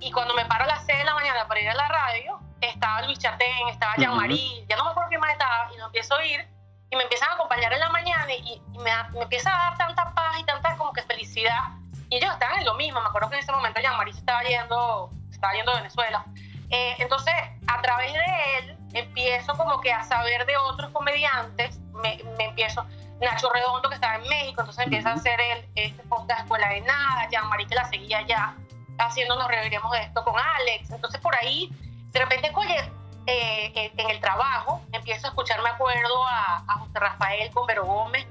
Y 0.00 0.12
cuando 0.12 0.34
me 0.34 0.44
paro 0.46 0.64
a 0.64 0.66
las 0.68 0.84
6 0.86 0.98
de 0.98 1.04
la 1.04 1.14
mañana 1.14 1.46
para 1.48 1.60
ir 1.60 1.68
a 1.68 1.74
la 1.74 1.88
radio, 1.88 2.40
estaba 2.60 3.02
Luis 3.02 3.18
Chatén, 3.18 3.68
estaba 3.68 3.94
Jean-Marie, 3.96 4.64
ya 4.68 4.76
no 4.76 4.84
me 4.84 4.90
acuerdo 4.90 5.08
quién 5.08 5.20
más 5.20 5.32
estaba, 5.32 5.70
y 5.74 5.78
lo 5.78 5.86
empiezo 5.86 6.14
a 6.14 6.18
oír. 6.18 6.48
Y 6.90 6.96
me 6.96 7.02
empiezan 7.02 7.30
a 7.30 7.34
acompañar 7.34 7.72
en 7.72 7.80
la 7.80 7.90
mañana 7.90 8.32
y, 8.32 8.62
me, 8.78 8.90
me, 9.12 9.22
empieza 9.22 9.54
a 9.54 9.70
dar 9.70 9.78
tanta 9.78 10.14
paz 10.14 10.38
y 10.38 10.44
tanta 10.44 10.76
como 10.76 10.92
que 10.92 11.02
felicidad. 11.02 11.60
Y 12.08 12.16
ellos 12.16 12.32
estaban 12.32 12.60
en 12.60 12.64
lo 12.64 12.74
mismo. 12.74 13.00
Me 13.00 13.08
acuerdo 13.08 13.28
que 13.28 13.36
en 13.36 13.42
ese 13.42 13.52
momento 13.52 13.80
Jean-Marie 13.80 14.14
se 14.14 14.20
estaba 14.20 14.42
yendo, 14.42 15.10
estaba 15.30 15.52
yendo 15.52 15.72
a 15.72 15.76
Venezuela. 15.76 16.24
Eh, 16.70 16.96
entonces, 16.98 17.34
a 17.66 17.82
través 17.82 18.12
de 18.12 18.58
él, 18.58 18.78
empiezo 18.94 19.54
como 19.56 19.80
que 19.80 19.92
a 19.92 20.02
saber 20.04 20.46
de 20.46 20.56
otros 20.56 20.90
comediantes, 20.92 21.78
me, 21.92 22.22
me 22.36 22.44
empiezo, 22.46 22.86
Nacho 23.20 23.50
Redondo 23.50 23.88
que 23.88 23.96
estaba 23.96 24.16
en 24.16 24.28
México, 24.28 24.60
entonces 24.60 24.84
empieza 24.84 25.10
a 25.10 25.14
hacer 25.14 25.40
el, 25.40 25.68
este 25.74 26.02
podcast 26.04 26.42
Escuela 26.42 26.68
de 26.68 26.80
Nada, 26.82 27.28
María 27.48 27.66
que 27.66 27.74
la 27.74 27.84
seguía 27.86 28.22
ya, 28.22 28.54
haciendo 28.98 29.36
nos 29.36 29.48
de 29.48 29.98
esto 30.02 30.24
con 30.24 30.34
Alex, 30.38 30.90
entonces 30.90 31.20
por 31.20 31.34
ahí, 31.36 31.70
de 32.10 32.20
repente, 32.20 32.50
oye, 32.54 32.92
eh, 33.26 33.92
en 33.96 34.10
el 34.10 34.20
trabajo, 34.20 34.82
empiezo 34.92 35.26
a 35.26 35.30
escuchar, 35.30 35.62
me 35.62 35.70
acuerdo, 35.70 36.26
a, 36.26 36.64
a 36.66 36.74
José 36.78 36.98
Rafael 36.98 37.50
con 37.52 37.66
Vero 37.66 37.84
Gómez 37.84 38.26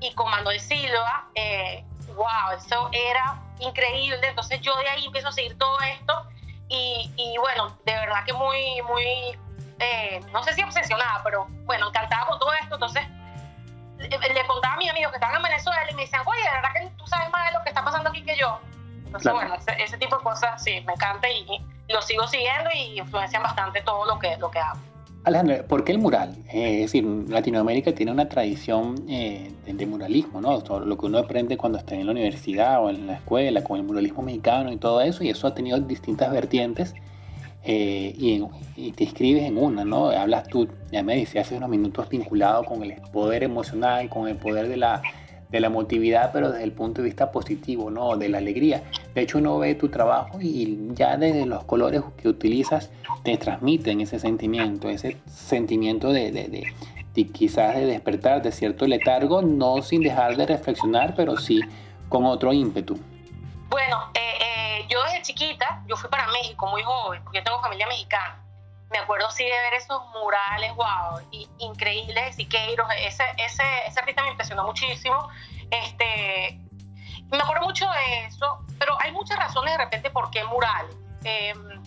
y 0.00 0.12
con 0.14 0.30
Manuel 0.30 0.60
Silva, 0.60 1.26
eh, 1.34 1.84
wow, 2.14 2.56
eso 2.56 2.90
era 2.92 3.42
increíble, 3.60 4.20
entonces 4.28 4.60
yo 4.60 4.76
de 4.76 4.88
ahí 4.88 5.06
empiezo 5.06 5.28
a 5.28 5.32
seguir 5.32 5.56
todo 5.58 5.80
esto 5.80 6.26
y, 6.68 7.10
y 7.16 7.38
bueno, 7.38 7.76
de 7.84 7.92
verdad 7.92 8.24
que 8.24 8.32
muy, 8.32 8.82
muy 8.82 9.36
eh, 9.80 10.20
no 10.32 10.42
sé 10.42 10.54
si 10.54 10.62
obsesionada, 10.62 11.22
pero 11.22 11.46
bueno, 11.64 11.88
encantada 11.88 12.26
con 12.26 12.38
todo 12.38 12.52
Entonces, 19.08 19.32
bueno, 19.32 19.54
ese, 19.78 19.96
tipo 19.96 20.16
de 20.18 20.22
cosas 20.22 20.62
sí, 20.62 20.82
me 20.86 20.92
encanta 20.92 21.28
y, 21.28 21.46
lo 21.88 22.02
sigo 22.02 22.26
siguiendo 22.26 22.68
y 22.74 22.98
influencian 22.98 23.42
bastante 23.42 23.80
todo 23.80 24.04
lo 24.04 24.18
que, 24.18 24.36
lo 24.36 24.50
que 24.50 24.58
hago. 24.58 24.78
Alejandro, 25.24 25.66
¿por 25.66 25.84
qué 25.84 25.92
el 25.92 25.98
mural? 25.98 26.36
Eh, 26.52 26.74
es 26.74 26.92
decir, 26.92 27.04
Latinoamérica 27.28 27.94
tiene 27.94 28.12
una 28.12 28.28
tradición 28.28 28.94
eh, 29.08 29.50
de, 29.66 29.86
muralismo, 29.86 30.42
¿no? 30.42 30.60
Todo 30.62 30.80
lo 30.80 30.98
que 30.98 31.06
uno 31.06 31.18
aprende 31.18 31.56
cuando 31.56 31.78
está 31.78 31.94
en 31.94 32.04
la 32.04 32.12
universidad 32.12 32.84
o 32.84 32.90
en 32.90 33.06
la 33.06 33.14
escuela, 33.14 33.64
con 33.64 33.78
el 33.78 33.84
muralismo 33.84 34.22
mexicano 34.22 34.70
y 34.70 34.76
todo 34.76 35.00
eso, 35.00 35.24
y 35.24 35.30
eso 35.30 35.46
ha 35.46 35.54
tenido 35.54 35.78
distintas 35.80 36.30
vertientes 36.30 36.94
eh, 37.64 38.14
y, 38.16 38.92
te 38.92 39.04
inscribes 39.04 39.44
en 39.44 39.58
una, 39.58 39.84
¿no? 39.84 40.10
Hablas 40.10 40.46
tú, 40.48 40.68
ya 40.92 41.02
me 41.02 41.16
dice 41.16 41.40
hace 41.40 41.56
unos 41.56 41.68
minutos 41.68 42.08
vinculado 42.08 42.64
con 42.64 42.82
el 42.82 42.94
poder 43.12 43.42
emocional, 43.42 44.08
con 44.08 44.28
el 44.28 44.36
poder 44.36 44.68
de 44.68 44.76
la, 44.76 45.02
de 45.50 45.60
la 45.60 45.68
emotividad, 45.68 46.30
pero 46.32 46.50
desde 46.50 46.64
el 46.64 46.72
punto 46.72 47.02
de 47.02 47.06
vista 47.06 47.30
positivo, 47.30 47.90
¿no? 47.90 48.16
De 48.16 48.28
la 48.28 48.38
alegría. 48.38 48.82
De 49.14 49.22
hecho, 49.22 49.38
uno 49.38 49.58
ve 49.58 49.74
tu 49.74 49.88
trabajo 49.88 50.40
y 50.40 50.78
ya 50.92 51.16
desde 51.16 51.46
los 51.46 51.64
colores 51.64 52.02
que 52.16 52.28
utilizas 52.28 52.90
te 53.22 53.36
transmiten 53.36 54.00
ese 54.00 54.18
sentimiento, 54.18 54.88
ese 54.88 55.16
sentimiento 55.26 56.12
de, 56.12 56.30
de, 56.32 57.26
quizás 57.32 57.76
de 57.76 57.86
despertar 57.86 58.42
de 58.42 58.52
cierto 58.52 58.86
letargo, 58.86 59.42
no 59.42 59.82
sin 59.82 60.02
dejar 60.02 60.36
de 60.36 60.46
reflexionar, 60.46 61.14
pero 61.16 61.36
sí 61.36 61.60
con 62.08 62.24
otro 62.24 62.52
ímpetu. 62.52 62.98
Bueno, 63.70 64.10
eh, 64.14 64.20
eh, 64.40 64.86
yo 64.88 65.02
desde 65.04 65.22
chiquita, 65.22 65.82
yo 65.86 65.96
fui 65.96 66.08
para 66.08 66.26
México 66.28 66.66
muy 66.66 66.82
joven, 66.82 67.22
porque 67.24 67.38
yo 67.38 67.44
tengo 67.44 67.60
familia 67.60 67.86
mexicana 67.86 68.47
me 68.90 68.98
acuerdo 68.98 69.30
sí 69.30 69.44
de 69.44 69.50
ver 69.50 69.74
esos 69.74 70.02
murales, 70.14 70.74
wow, 70.74 71.20
y, 71.30 71.48
increíbles 71.58 72.24
de 72.24 72.32
Siqueiros, 72.32 72.86
ese, 72.98 73.24
ese, 73.36 73.62
ese 73.86 74.00
artista 74.00 74.22
me 74.22 74.30
impresionó 74.30 74.64
muchísimo. 74.64 75.28
Este, 75.70 76.58
me 77.30 77.38
acuerdo 77.38 77.66
mucho 77.66 77.86
de 77.90 78.26
eso, 78.26 78.64
pero 78.78 78.96
hay 79.00 79.12
muchas 79.12 79.38
razones 79.38 79.76
de 79.76 79.84
repente 79.84 80.10
por 80.10 80.30
qué 80.30 80.44
murales. 80.44 80.96
Em, 81.24 81.82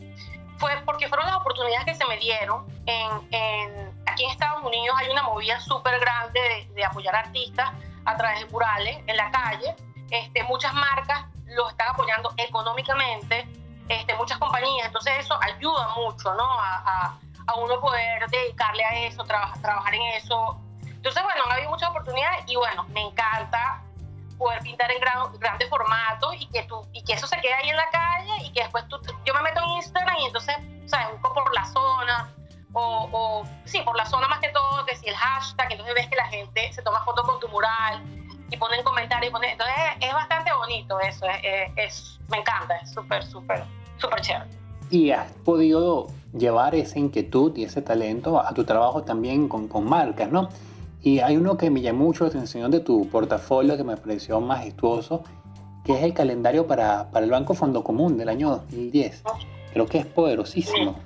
fue 0.58 0.72
porque 0.86 1.08
fueron 1.08 1.26
las 1.26 1.38
oportunidades 1.38 1.86
que 1.86 1.96
se 1.96 2.06
me 2.06 2.18
dieron. 2.18 2.66
En, 2.86 4.02
aquí 4.06 4.24
en 4.24 4.30
Estados 4.30 4.64
Unidos 4.64 4.96
hay 5.00 5.10
una 5.10 5.24
movida 5.24 5.60
súper 5.60 6.00
grande 6.00 6.40
de, 6.40 6.74
de, 6.76 6.86
apoyar 6.86 7.16
artistas 7.16 7.72
a 8.06 8.16
través 8.16 8.42
de 8.42 8.46
murales 8.48 9.00
en 9.08 9.18
la 9.18 9.32
calle. 9.32 9.76
Este, 10.12 10.44
muchas 10.44 10.74
marcas 10.74 11.26
los 11.48 11.72
están 11.72 11.90
apoyando 11.90 12.32
económicamente 12.38 13.48
este, 13.90 14.16
muchas 14.16 14.38
compañías, 14.38 14.88
entonces 14.88 15.14
eso 15.20 15.38
ayuda 15.42 15.90
mucho, 15.96 16.34
¿no? 16.34 16.44
A, 16.44 17.18
a, 17.48 17.56
uno 17.56 17.82
poder 17.82 18.26
dedicarle 18.30 18.86
a 18.86 19.08
eso, 19.08 19.26
trabajar 19.26 19.94
en 19.94 20.02
eso. 20.14 20.58
Entonces, 20.86 21.22
bueno, 21.22 21.44
ha 21.50 21.56
habido 21.56 21.70
muchas 21.70 21.90
oportunidades 21.90 22.46
y 22.48 22.56
bueno, 22.56 22.86
me 22.90 23.02
encanta 23.02 23.84
poder 24.38 24.62
pintar 24.62 24.90
en 24.90 25.02
gran, 25.02 25.38
grandes 25.38 25.70
formatos 25.70 26.36
y 26.40 26.48
que, 26.48 26.64
tú, 26.64 26.88
y 26.94 27.04
que 27.04 27.14
eso 27.14 27.28
se 27.28 27.38
quede 27.42 27.54
ahí 27.54 27.70
en 27.70 27.76
la 27.76 27.90
calle 27.90 28.46
y 28.46 28.54
que 28.54 28.62
después 28.62 28.88
tú, 28.88 29.00
yo 29.26 29.34
me 29.34 29.42
meto 29.42 29.62
en 29.62 29.70
Instagram 29.72 30.16
y 30.18 30.26
entonces, 30.28 30.56
¿sabes? 30.86 31.12
Busco 31.12 31.34
por 31.34 31.54
la 31.54 31.66
zona 31.66 32.34
o, 32.74 33.10
o, 33.12 33.44
sí, 33.66 33.82
por 33.82 33.98
la 33.98 34.06
zona 34.06 34.28
más 34.30 34.40
que 34.40 34.50
todo, 34.50 34.86
que 34.86 34.96
si 34.96 35.10
el 35.10 35.16
hashtag, 35.16 35.72
entonces 35.72 35.94
ves 35.94 36.08
que 36.08 36.16
la 36.16 36.28
gente 36.28 36.72
se 36.72 36.82
toma 36.82 37.04
fotos 37.04 37.26
con 37.26 37.40
tu 37.42 37.50
mural 37.50 38.02
y 38.52 38.58
ponen 38.58 38.84
comentarios, 38.84 39.34
entonces 39.34 39.76
es, 40.00 40.14
bastante 40.14 40.52
bonito 40.54 41.00
eso, 41.00 41.26
es, 41.26 41.72
es 41.78 42.20
me 42.30 42.38
encanta, 42.38 42.76
es 42.78 42.92
súper, 42.92 43.24
súper 43.24 43.64
súper 44.02 44.22
chévere. 44.22 44.50
Y 44.90 45.12
has 45.12 45.32
podido 45.46 46.08
llevar 46.34 46.76
esa 46.76 47.00
inquietud 47.00 47.56
y 47.56 47.64
ese 47.64 47.82
talento 47.82 48.40
a 48.40 48.54
tu 48.54 48.66
trabajo 48.66 49.04
también 49.04 49.48
con, 49.48 49.68
con 49.68 49.86
marcas, 49.86 50.30
¿no? 50.30 50.50
Y 51.02 51.20
hay 51.20 51.38
uno 51.38 51.58
que 51.58 51.70
me 51.70 51.82
llamó 51.82 52.06
mucho 52.06 52.26
la 52.26 52.30
atención 52.30 52.70
de 52.70 52.80
tu 52.80 53.10
portafolio 53.10 53.78
que 53.78 53.84
me 53.84 53.96
pareció 53.96 54.40
majestuoso, 54.42 55.24
que 55.86 55.94
es 55.94 56.04
el 56.04 56.14
calendario 56.14 56.68
para, 56.68 57.10
para 57.10 57.26
el 57.26 57.32
Banco 57.32 57.54
Fondo 57.54 57.84
Común 57.84 58.18
del 58.18 58.30
año 58.30 58.50
2010. 58.50 59.24
Creo 59.74 59.86
que 59.88 60.00
es 60.00 60.06
poderosísimo. 60.06 61.00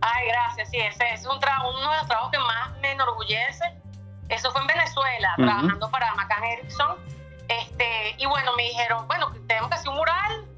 Ay, 0.00 0.28
gracias, 0.28 0.70
sí, 0.70 0.76
ese 0.78 1.04
es 1.12 1.26
un 1.26 1.32
uno 1.32 1.90
de 1.90 1.96
los 1.96 2.06
trabajos 2.06 2.30
que 2.30 2.38
más 2.38 2.78
me 2.80 2.92
enorgullece. 2.92 3.64
Eso 4.28 4.50
fue 4.50 4.60
en 4.60 4.66
Venezuela, 4.66 5.34
trabajando 5.36 5.90
para 5.90 6.14
McCann 6.14 6.44
Erickson. 6.44 6.96
Este, 7.48 8.14
y 8.18 8.26
bueno, 8.26 8.52
me 8.56 8.64
dijeron, 8.64 9.06
bueno, 9.08 9.32
tenemos 9.46 9.70
que 9.70 9.76
hacer 9.76 9.88
un 9.88 9.96
mural 9.96 10.48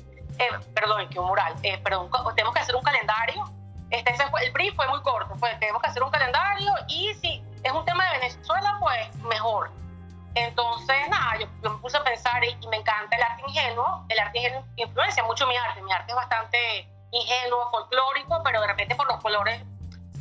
eh, 0.41 0.49
perdón, 0.75 1.07
que 1.11 1.21
un 1.21 1.27
mural, 1.27 1.55
eh, 1.62 1.77
perdón, 1.85 2.09
tenemos 2.35 2.55
que 2.55 2.61
hacer 2.61 2.75
un 2.75 2.83
calendario. 2.83 3.45
Este, 3.91 4.15
el 4.43 4.53
brief 4.53 4.75
fue 4.75 4.89
muy 4.89 5.00
corto, 5.03 5.35
fue, 5.37 5.55
tenemos 5.57 5.83
que 5.83 5.89
hacer 5.89 6.03
un 6.03 6.11
calendario 6.11 6.73
y 6.89 7.12
si 7.15 7.45
es 7.62 7.73
un 7.73 7.85
tema 7.85 8.05
de 8.07 8.21
Venezuela, 8.21 8.79
pues 8.81 9.15
mejor. 9.17 9.71
Entonces, 10.35 11.09
nada, 11.11 11.37
yo, 11.39 11.47
me 11.71 11.77
puse 11.79 11.99
a 11.99 12.05
pensar 12.05 12.43
y, 12.43 12.57
me 12.69 12.79
encanta 12.79 13.17
el 13.17 13.23
arte 13.23 13.43
ingenuo. 13.47 14.07
El 14.09 14.19
arte 14.19 14.39
ingenuo 14.39 14.65
influencia 14.77 15.23
mucho 15.25 15.47
mi 15.47 15.57
arte. 15.57 15.83
Mi 15.83 15.93
arte 15.93 16.11
es 16.11 16.17
bastante 16.17 16.89
ingenuo, 17.11 17.71
folclórico, 17.71 18.41
pero 18.43 18.62
de 18.62 18.69
repente 18.69 18.95
por 18.95 19.09
los 19.09 19.21
colores 19.21 19.62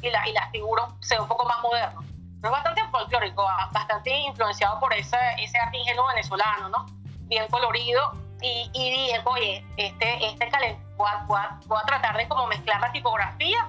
y, 0.02 0.10
la, 0.10 0.28
y 0.28 0.34
las 0.34 0.52
figuras 0.52 0.90
se 1.00 1.16
ve 1.16 1.22
un 1.22 1.28
poco 1.30 1.46
más 1.46 1.62
moderno. 1.62 2.04
Pero 2.42 2.52
bastante 2.52 2.82
folclórico, 2.90 3.46
bastante 3.72 4.12
influenciado 4.12 4.80
por 4.80 4.94
ese, 4.94 5.18
ese 5.40 5.58
arte 5.58 5.78
ingenuo 5.78 6.08
venezolano, 6.08 6.70
¿no? 6.70 6.86
Bien 7.28 7.48
colorido 7.48 8.14
y, 8.42 8.70
dije, 8.74 9.22
oye, 9.26 9.66
este, 9.78 10.26
este 10.26 10.50
voy 10.96 11.10
a, 11.10 11.26
voy, 11.68 11.78
a, 11.78 11.86
tratar 11.86 12.16
de 12.18 12.28
como 12.28 12.48
mezclar 12.48 12.80
la 12.80 12.92
tipografía 12.92 13.68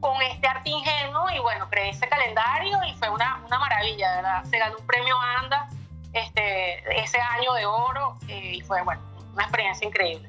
con 0.00 0.20
este 0.22 0.46
arte 0.46 0.68
ingenuo 0.68 1.30
y 1.30 1.38
bueno, 1.38 1.68
creé 1.70 1.90
ese 1.90 2.06
calendario 2.06 2.78
y 2.84 2.92
fue 2.94 3.08
una, 3.08 3.42
una 3.46 3.58
maravilla, 3.58 4.16
¿verdad? 4.16 4.44
Se 4.44 4.58
ganó 4.58 4.76
un 4.78 4.86
premio 4.86 5.16
ANDA 5.18 5.68
este, 6.12 7.00
ese 7.00 7.18
año 7.18 7.52
de 7.54 7.66
oro 7.66 8.18
eh, 8.28 8.56
y 8.56 8.60
fue, 8.60 8.82
bueno, 8.82 9.00
una 9.32 9.44
experiencia 9.44 9.86
increíble. 9.86 10.28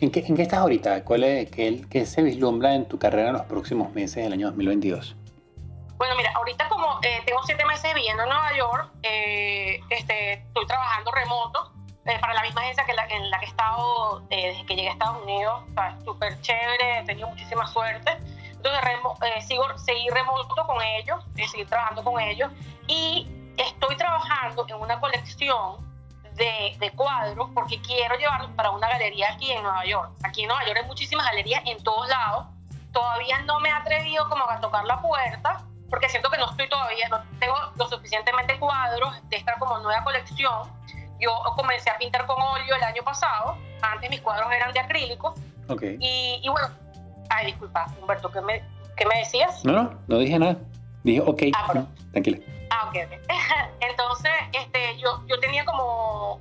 ¿En 0.00 0.10
qué, 0.10 0.24
¿En 0.26 0.36
qué, 0.36 0.42
estás 0.42 0.60
ahorita? 0.60 1.02
¿Cuál 1.04 1.24
es, 1.24 1.50
qué, 1.50 1.84
qué, 1.90 2.06
se 2.06 2.22
vislumbra 2.22 2.74
en 2.74 2.86
tu 2.86 2.98
carrera 2.98 3.28
en 3.28 3.32
los 3.34 3.46
próximos 3.46 3.92
meses 3.94 4.22
del 4.22 4.32
año 4.32 4.46
2022? 4.48 5.16
Bueno, 5.98 6.14
mira, 6.14 6.30
ahorita 6.34 6.68
como 6.68 7.00
eh, 7.02 7.22
tengo 7.26 7.42
siete 7.42 7.64
meses 7.64 7.92
viviendo 7.92 8.22
en 8.22 8.28
Nueva 8.28 8.56
York, 8.56 8.90
eh, 9.02 9.80
este, 9.90 10.34
estoy 10.34 10.64
trabajando 10.66 11.10
remoto 11.10 11.72
eh, 12.08 12.18
para 12.20 12.32
la 12.32 12.42
misma 12.42 12.62
agencia 12.62 12.84
que 12.84 12.92
en 12.92 13.30
la 13.30 13.38
que 13.38 13.44
he 13.44 13.48
estado 13.48 14.22
eh, 14.30 14.48
desde 14.48 14.64
que 14.64 14.76
llegué 14.76 14.88
a 14.88 14.92
Estados 14.92 15.22
Unidos, 15.24 15.62
súper 16.04 16.40
chévere, 16.40 17.00
he 17.00 17.04
tenido 17.04 17.28
muchísima 17.28 17.66
suerte. 17.66 18.16
Entonces, 18.52 18.80
eh, 19.26 19.42
sigo, 19.42 19.64
seguir 19.76 20.12
remoto 20.14 20.66
con 20.66 20.80
ellos, 20.80 21.22
seguir 21.50 21.68
trabajando 21.68 22.02
con 22.02 22.18
ellos 22.20 22.50
y 22.86 23.28
estoy 23.58 23.96
trabajando 23.96 24.64
en 24.68 24.76
una 24.76 24.98
colección 25.00 25.86
de, 26.34 26.76
de, 26.78 26.90
cuadros 26.92 27.50
porque 27.54 27.80
quiero 27.82 28.16
llevarlos 28.16 28.52
para 28.52 28.70
una 28.70 28.88
galería 28.88 29.32
aquí 29.32 29.52
en 29.52 29.62
Nueva 29.62 29.84
York. 29.84 30.12
Aquí 30.22 30.42
en 30.42 30.48
Nueva 30.48 30.64
York 30.64 30.78
hay 30.80 30.86
muchísimas 30.86 31.26
galerías 31.26 31.62
en 31.66 31.82
todos 31.82 32.08
lados. 32.08 32.46
Todavía 32.92 33.42
no 33.42 33.60
me 33.60 33.68
he 33.68 33.72
atrevido 33.72 34.28
como 34.30 34.48
a 34.48 34.60
tocar 34.60 34.84
la 34.86 35.02
puerta 35.02 35.64
porque 35.90 36.08
siento 36.08 36.30
que 36.30 36.38
no 36.38 36.50
estoy 36.50 36.68
todavía, 36.68 37.08
no 37.08 37.22
tengo 37.38 37.56
lo 37.76 37.88
suficientemente 37.88 38.58
cuadros 38.58 39.14
de 39.28 39.36
esta 39.36 39.54
como 39.58 39.78
nueva 39.80 40.04
colección 40.04 40.78
yo 41.20 41.30
comencé 41.56 41.90
a 41.90 41.98
pintar 41.98 42.26
con 42.26 42.40
óleo 42.40 42.76
el 42.76 42.82
año 42.82 43.02
pasado. 43.02 43.56
Antes 43.82 44.10
mis 44.10 44.20
cuadros 44.20 44.50
eran 44.52 44.72
de 44.72 44.80
acrílico. 44.80 45.34
Okay. 45.68 45.96
Y, 46.00 46.40
y, 46.42 46.48
bueno, 46.48 46.68
ay, 47.28 47.46
disculpa, 47.46 47.86
Humberto, 48.00 48.30
¿qué 48.30 48.40
me, 48.40 48.62
qué 48.96 49.04
me 49.06 49.18
decías? 49.18 49.64
No, 49.64 49.72
no, 49.72 49.98
no 50.06 50.18
dije 50.18 50.38
nada. 50.38 50.56
Dije, 51.02 51.20
ok, 51.20 51.42
ah, 51.54 51.84
tranquila. 52.12 52.38
Ah, 52.70 52.88
ok, 52.88 52.96
ok. 53.06 53.32
Entonces, 53.80 54.32
este, 54.52 54.98
yo, 54.98 55.22
yo 55.26 55.38
tenía 55.40 55.64
como 55.64 56.40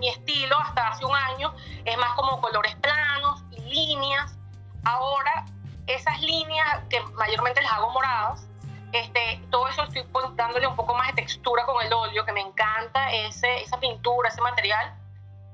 mi 0.00 0.08
estilo 0.08 0.58
hasta 0.58 0.88
hace 0.88 1.04
un 1.04 1.14
año, 1.14 1.54
es 1.84 1.96
más 1.98 2.14
como 2.14 2.40
colores 2.40 2.74
planos 2.76 3.44
y 3.52 3.60
líneas. 3.60 4.36
Ahora, 4.84 5.46
esas 5.86 6.20
líneas 6.20 6.80
que 6.90 7.00
mayormente 7.14 7.62
las 7.62 7.72
hago 7.72 7.90
moradas, 7.90 8.46
este, 8.94 9.40
todo 9.50 9.66
eso 9.68 9.82
estoy 9.82 10.04
dándole 10.34 10.66
un 10.68 10.76
poco 10.76 10.94
más 10.94 11.08
de 11.08 11.14
textura 11.14 11.66
con 11.66 11.84
el 11.84 11.92
óleo, 11.92 12.24
que 12.24 12.32
me 12.32 12.40
encanta 12.40 13.10
ese, 13.12 13.62
esa 13.62 13.78
pintura, 13.80 14.28
ese 14.28 14.40
material, 14.40 14.94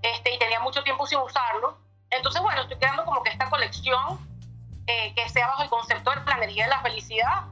este, 0.02 0.34
y 0.34 0.38
tenía 0.38 0.60
mucho 0.60 0.82
tiempo 0.82 1.06
sin 1.06 1.18
usarlo. 1.18 1.78
Entonces, 2.10 2.42
bueno, 2.42 2.62
estoy 2.62 2.76
creando 2.76 3.04
como 3.04 3.22
que 3.22 3.30
esta 3.30 3.48
colección 3.48 4.18
eh, 4.86 5.14
que 5.14 5.26
sea 5.30 5.46
bajo 5.46 5.62
el 5.62 5.70
concepto 5.70 6.10
de 6.10 6.16
la 6.26 6.36
energía 6.36 6.64
de 6.64 6.70
la 6.70 6.80
felicidad 6.80 7.44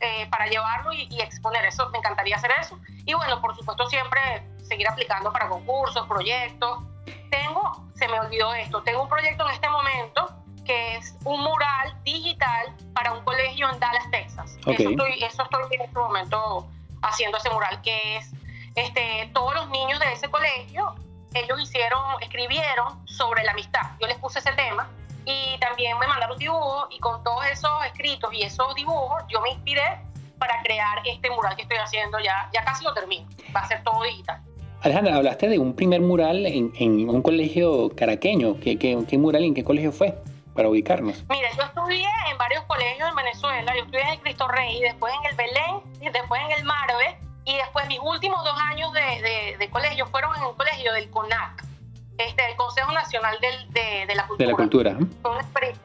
eh, 0.00 0.26
para 0.30 0.46
llevarlo 0.46 0.92
y, 0.92 1.06
y, 1.10 1.20
exponer 1.20 1.66
eso. 1.66 1.88
Me 1.90 1.98
encantaría 1.98 2.36
hacer 2.36 2.52
eso. 2.58 2.78
Y 3.04 3.12
bueno, 3.12 3.40
por 3.42 3.54
supuesto, 3.54 3.86
siempre 3.88 4.42
seguir 4.62 4.88
aplicando 4.88 5.32
para 5.32 5.48
concursos, 5.48 6.06
proyectos. 6.06 6.82
Tengo, 7.30 7.90
se 7.94 8.08
me 8.08 8.18
olvidó 8.20 8.54
esto, 8.54 8.82
tengo 8.82 9.02
un 9.02 9.08
proyecto 9.08 9.46
en 9.46 9.54
este 9.54 9.68
momento 9.68 10.45
que 10.66 10.96
es 10.96 11.16
un 11.24 11.40
mural 11.40 11.96
digital 12.04 12.74
para 12.94 13.12
un 13.12 13.24
colegio 13.24 13.70
en 13.72 13.78
Dallas, 13.78 14.10
Texas. 14.10 14.58
Eso, 14.66 14.90
estoy, 14.90 15.24
eso 15.24 15.42
estoy 15.42 15.62
en 15.70 15.80
este 15.82 15.98
momento 15.98 16.68
haciendo 17.02 17.38
ese 17.38 17.50
mural, 17.50 17.80
que 17.82 18.16
es 18.16 18.32
este, 18.74 19.30
todos 19.32 19.54
los 19.54 19.70
niños 19.70 19.98
de 20.00 20.12
ese 20.12 20.28
colegio, 20.28 20.94
ellos 21.34 21.60
hicieron, 21.60 22.00
escribieron 22.20 23.06
sobre 23.06 23.42
la 23.44 23.52
amistad. 23.52 23.92
Yo 24.00 24.06
les 24.06 24.18
puse 24.18 24.38
ese 24.38 24.52
tema 24.52 24.88
y 25.24 25.58
también 25.58 25.98
me 25.98 26.06
mandaron 26.06 26.38
dibujos 26.38 26.88
y 26.90 26.98
con 26.98 27.22
todos 27.24 27.46
esos 27.46 27.70
escritos 27.86 28.32
y 28.32 28.42
esos 28.42 28.74
dibujos 28.74 29.22
yo 29.28 29.40
me 29.40 29.50
inspiré 29.50 29.98
para 30.38 30.62
crear 30.62 30.98
este 31.04 31.30
mural 31.30 31.56
que 31.56 31.62
estoy 31.62 31.78
haciendo. 31.78 32.18
Ya, 32.20 32.50
ya 32.52 32.64
casi 32.64 32.84
lo 32.84 32.92
termino, 32.94 33.26
va 33.54 33.60
a 33.60 33.66
ser 33.66 33.82
todo 33.82 34.02
digital. 34.04 34.40
Alejandra, 34.82 35.16
hablaste 35.16 35.48
de 35.48 35.58
un 35.58 35.74
primer 35.74 36.00
mural 36.00 36.46
en, 36.46 36.72
en 36.78 37.08
un 37.08 37.22
colegio 37.22 37.90
caraqueño. 37.96 38.60
¿Qué, 38.60 38.78
qué, 38.78 38.96
qué 39.08 39.18
mural 39.18 39.44
en 39.44 39.54
qué 39.54 39.64
colegio 39.64 39.90
fue? 39.90 40.14
Para 40.56 40.68
ubicarnos? 40.68 41.24
Mira, 41.28 41.50
yo 41.56 41.62
estudié 41.62 42.08
en 42.30 42.38
varios 42.38 42.64
colegios 42.64 43.08
en 43.08 43.14
Venezuela. 43.14 43.72
Yo 43.76 43.84
estudié 43.84 44.02
en 44.02 44.08
el 44.08 44.20
Cristo 44.20 44.48
Rey, 44.48 44.80
después 44.80 45.14
en 45.14 45.30
el 45.30 45.36
Belén, 45.36 45.82
y 46.00 46.08
después 46.08 46.40
en 46.42 46.50
el 46.52 46.64
Marve, 46.64 47.20
y 47.44 47.56
después 47.56 47.86
mis 47.86 48.00
últimos 48.00 48.42
dos 48.42 48.58
años 48.58 48.92
de, 48.92 49.56
de, 49.58 49.70
colegio 49.70 50.06
fueron 50.06 50.34
en 50.36 50.42
un 50.42 50.54
colegio 50.56 50.92
del 50.92 51.08
CONAC, 51.10 51.64
este, 52.18 52.50
el 52.50 52.56
Consejo 52.56 52.90
Nacional 52.92 53.38
del, 53.40 53.72
de, 53.72 54.06
de, 54.06 54.14
la 54.14 54.26
Cultura. 54.26 54.46
De 54.46 54.52
la 54.52 54.56
Cultura. 54.56 54.96
Fue 55.22 55.30
una 55.30 55.40
experiencia, 55.40 55.82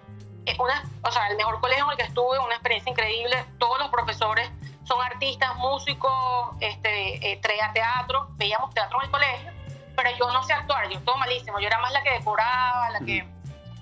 o 1.03 1.11
sea, 1.11 1.27
el 1.27 1.37
mejor 1.37 1.59
colegio 1.59 1.85
en 1.85 1.91
el 1.91 1.97
que 1.97 2.03
estuve, 2.03 2.39
una 2.39 2.55
experiencia 2.55 2.89
increíble. 2.89 3.45
Todos 3.59 3.77
los 3.79 3.89
profesores 3.89 4.49
son 4.83 5.01
artistas, 5.03 5.55
músicos, 5.57 6.55
este, 6.59 7.31
eh, 7.31 7.39
teatro, 7.73 8.29
veíamos 8.37 8.73
teatro 8.73 8.99
en 8.99 9.05
el 9.05 9.11
colegio, 9.11 9.51
pero 9.95 10.09
yo 10.17 10.31
no 10.31 10.43
sé 10.43 10.53
actuar, 10.53 10.89
yo 10.89 10.99
todo 11.01 11.17
malísimo, 11.17 11.59
yo 11.59 11.67
era 11.67 11.79
más 11.79 11.91
la 11.91 12.01
que 12.03 12.11
decoraba, 12.11 12.89
la 12.89 12.99
que... 12.99 13.25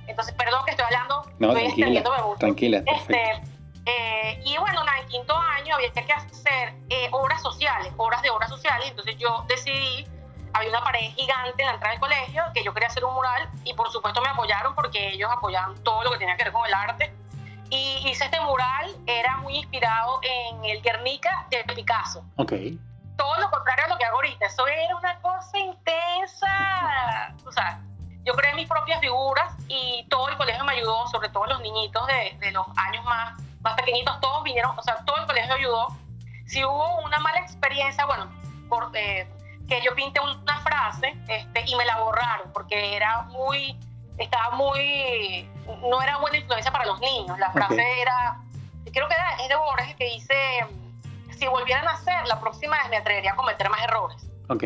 Entonces, 0.09 0.33
perdón 0.35 0.65
que 0.65 0.71
estoy 0.71 0.85
hablando, 0.85 1.23
no, 1.37 1.51
estoy 1.51 1.83
tranquila, 1.83 2.03
tranquila, 2.37 2.83
este, 2.85 3.41
eh, 3.85 4.41
y 4.43 4.57
bueno, 4.57 4.81
en 4.99 5.07
quinto 5.07 5.35
año 5.37 5.75
había 5.75 5.91
que 5.91 6.11
hacer 6.11 6.73
eh, 6.89 7.07
obras 7.11 7.41
sociales, 7.41 7.93
obras 7.97 8.21
de 8.21 8.29
obras 8.29 8.49
sociales, 8.49 8.87
entonces 8.89 9.17
yo 9.17 9.45
decidí, 9.47 10.07
había 10.53 10.69
una 10.69 10.83
pared 10.83 11.11
gigante 11.15 11.61
en 11.61 11.67
la 11.67 11.73
entrada 11.73 11.91
del 11.93 11.99
colegio, 11.99 12.43
que 12.53 12.63
yo 12.63 12.73
quería 12.73 12.87
hacer 12.87 13.05
un 13.05 13.13
mural, 13.13 13.49
y 13.63 13.73
por 13.73 13.89
supuesto 13.91 14.21
me 14.21 14.29
apoyaron 14.29 14.75
porque 14.75 15.09
ellos 15.09 15.29
apoyaban 15.31 15.75
todo 15.83 16.03
lo 16.03 16.11
que 16.11 16.17
tenía 16.17 16.35
que 16.35 16.43
ver 16.43 16.53
con 16.53 16.65
el 16.65 16.73
arte, 16.73 17.13
y 17.69 18.01
hice 18.09 18.25
este 18.25 18.39
mural, 18.41 18.95
era 19.05 19.37
muy 19.37 19.57
inspirado 19.57 20.19
en 20.23 20.65
el 20.65 20.81
Guernica 20.81 21.47
de 21.51 21.63
Picasso. 21.75 22.23
Ok. 22.37 22.53
Todo 23.15 23.39
lo 23.39 23.49
contrario 23.51 23.85
a 23.85 23.87
lo 23.89 23.97
que 23.97 24.05
hago 24.05 24.15
ahorita. 24.15 24.45
Eso 24.47 24.65
era 24.65 24.95
una 24.95 25.19
cosa 25.19 25.59
intensa. 25.59 27.35
O 27.45 27.51
sea, 27.51 27.79
yo 28.25 28.33
creé 28.33 28.53
mis 28.53 28.67
propias 28.67 28.99
figuras 28.99 29.53
y 29.67 30.05
todo 30.09 30.29
el 30.29 30.37
colegio 30.37 30.63
me 30.63 30.73
ayudó, 30.73 31.07
sobre 31.07 31.29
todo 31.29 31.45
los 31.45 31.61
niñitos 31.61 32.05
de, 32.07 32.37
de 32.39 32.51
los 32.51 32.65
años 32.75 33.03
más, 33.05 33.41
más 33.61 33.73
pequeñitos, 33.75 34.19
todos 34.19 34.43
vinieron, 34.43 34.77
o 34.77 34.83
sea, 34.83 35.03
todo 35.05 35.17
el 35.17 35.25
colegio 35.25 35.55
ayudó. 35.55 35.87
Si 36.45 36.63
hubo 36.63 37.01
una 37.01 37.19
mala 37.19 37.39
experiencia, 37.39 38.05
bueno, 38.05 38.29
por, 38.67 38.91
eh, 38.95 39.27
que 39.67 39.81
yo 39.81 39.93
pinté 39.95 40.19
una 40.19 40.59
frase 40.61 41.15
este, 41.27 41.63
y 41.67 41.75
me 41.75 41.85
la 41.85 41.99
borraron 41.99 42.51
porque 42.53 42.95
era 42.95 43.21
muy 43.23 43.77
estaba 44.19 44.55
muy, 44.55 45.49
no 45.81 46.01
era 46.01 46.17
buena 46.17 46.37
influencia 46.37 46.71
para 46.71 46.85
los 46.85 46.99
niños. 46.99 47.37
La 47.39 47.51
frase 47.51 48.01
era, 48.01 48.37
creo 48.91 49.07
que 49.07 49.15
era, 49.15 49.35
es 49.41 49.49
de 49.49 49.55
Borges 49.55 49.95
que 49.95 50.05
dice, 50.05 50.35
si 51.37 51.47
volvieran 51.47 51.87
a 51.87 51.91
hacer, 51.91 52.27
la 52.27 52.39
próxima 52.39 52.77
vez 52.77 52.89
me 52.89 52.97
atrevería 52.97 53.31
a 53.31 53.35
cometer 53.35 53.69
más 53.69 53.81
errores. 53.83 54.29
Ok. 54.49 54.63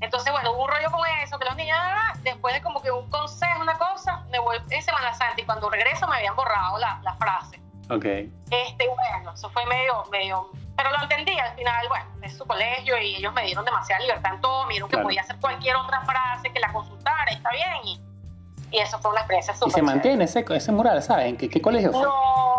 Entonces, 0.00 0.32
bueno, 0.32 0.52
hubo 0.52 0.64
un 0.64 0.70
rollo 0.70 0.90
con 0.90 1.06
eso, 1.22 1.38
que 1.38 1.44
los 1.44 1.56
niños, 1.56 1.78
ah, 1.80 2.14
después 2.46 2.54
de 2.54 2.62
como 2.62 2.82
que 2.82 2.90
un 2.90 3.08
consejo, 3.10 3.60
una 3.60 3.76
cosa, 3.78 4.24
me 4.30 4.38
voy 4.38 4.56
en 4.70 4.82
Semana 4.82 5.12
Santa 5.14 5.40
y 5.40 5.44
cuando 5.44 5.68
regreso 5.68 6.06
me 6.06 6.16
habían 6.16 6.36
borrado 6.36 6.78
la, 6.78 7.00
la 7.02 7.14
frase. 7.14 7.60
Ok. 7.90 8.04
Este, 8.04 8.88
bueno, 8.88 9.32
eso 9.34 9.50
fue 9.50 9.64
medio, 9.66 10.04
medio, 10.10 10.50
pero 10.76 10.90
lo 10.90 11.02
entendí 11.02 11.38
al 11.38 11.54
final, 11.56 11.88
bueno, 11.88 12.04
es 12.22 12.36
su 12.36 12.44
colegio 12.44 12.98
y 12.98 13.16
ellos 13.16 13.32
me 13.32 13.44
dieron 13.44 13.64
demasiada 13.64 14.00
libertad 14.02 14.34
en 14.34 14.40
todo, 14.40 14.64
me 14.66 14.74
dijeron 14.74 14.90
que 14.90 14.98
podía 14.98 15.22
hacer 15.22 15.36
cualquier 15.40 15.76
otra 15.76 16.02
frase, 16.02 16.52
que 16.52 16.60
la 16.60 16.72
consultara, 16.72 17.32
está 17.32 17.50
bien, 17.50 17.84
y 17.84 18.00
y 18.70 18.78
eso 18.78 18.98
fue 18.98 19.10
una 19.12 19.20
experiencia 19.20 19.54
súper 19.54 19.68
¿Y 19.68 19.72
se 19.74 19.82
mantiene 19.82 20.24
ese, 20.24 20.44
ese 20.48 20.72
mural, 20.72 21.02
sabes? 21.02 21.26
¿En 21.26 21.36
qué, 21.36 21.60
colegio 21.60 21.92
fue? 21.92 22.02
No, 22.02 22.55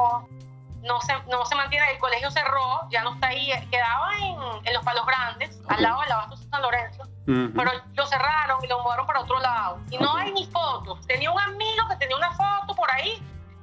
no 0.87 1.01
se, 1.01 1.13
no 1.29 1.45
se 1.45 1.55
mantiene, 1.55 1.91
el 1.91 1.99
colegio 1.99 2.31
cerró, 2.31 2.89
ya 2.89 3.03
no 3.03 3.13
está 3.13 3.27
ahí, 3.27 3.51
quedaba 3.69 4.09
en, 4.17 4.67
en 4.67 4.73
los 4.73 4.83
Palos 4.83 5.05
Grandes, 5.05 5.59
al 5.67 5.81
lado 5.81 6.01
del 6.01 6.11
Abasto 6.11 6.37
San 6.37 6.61
Lorenzo, 6.61 7.03
pero 7.25 7.71
lo 7.93 8.05
cerraron 8.05 8.63
y 8.63 8.67
lo 8.67 8.81
mudaron 8.81 9.05
para 9.05 9.21
otro 9.21 9.39
lado. 9.39 9.79
Y 9.91 9.97
no 9.97 10.15
hay 10.15 10.31
ni 10.31 10.45
fotos. 10.45 11.05
Tenía 11.07 11.31
un 11.31 11.39
amigo 11.39 11.87
que 11.89 11.95
tenía 11.97 12.15
una 12.15 12.31
foto 12.31 12.73
por 12.73 12.89
ahí 12.91 13.21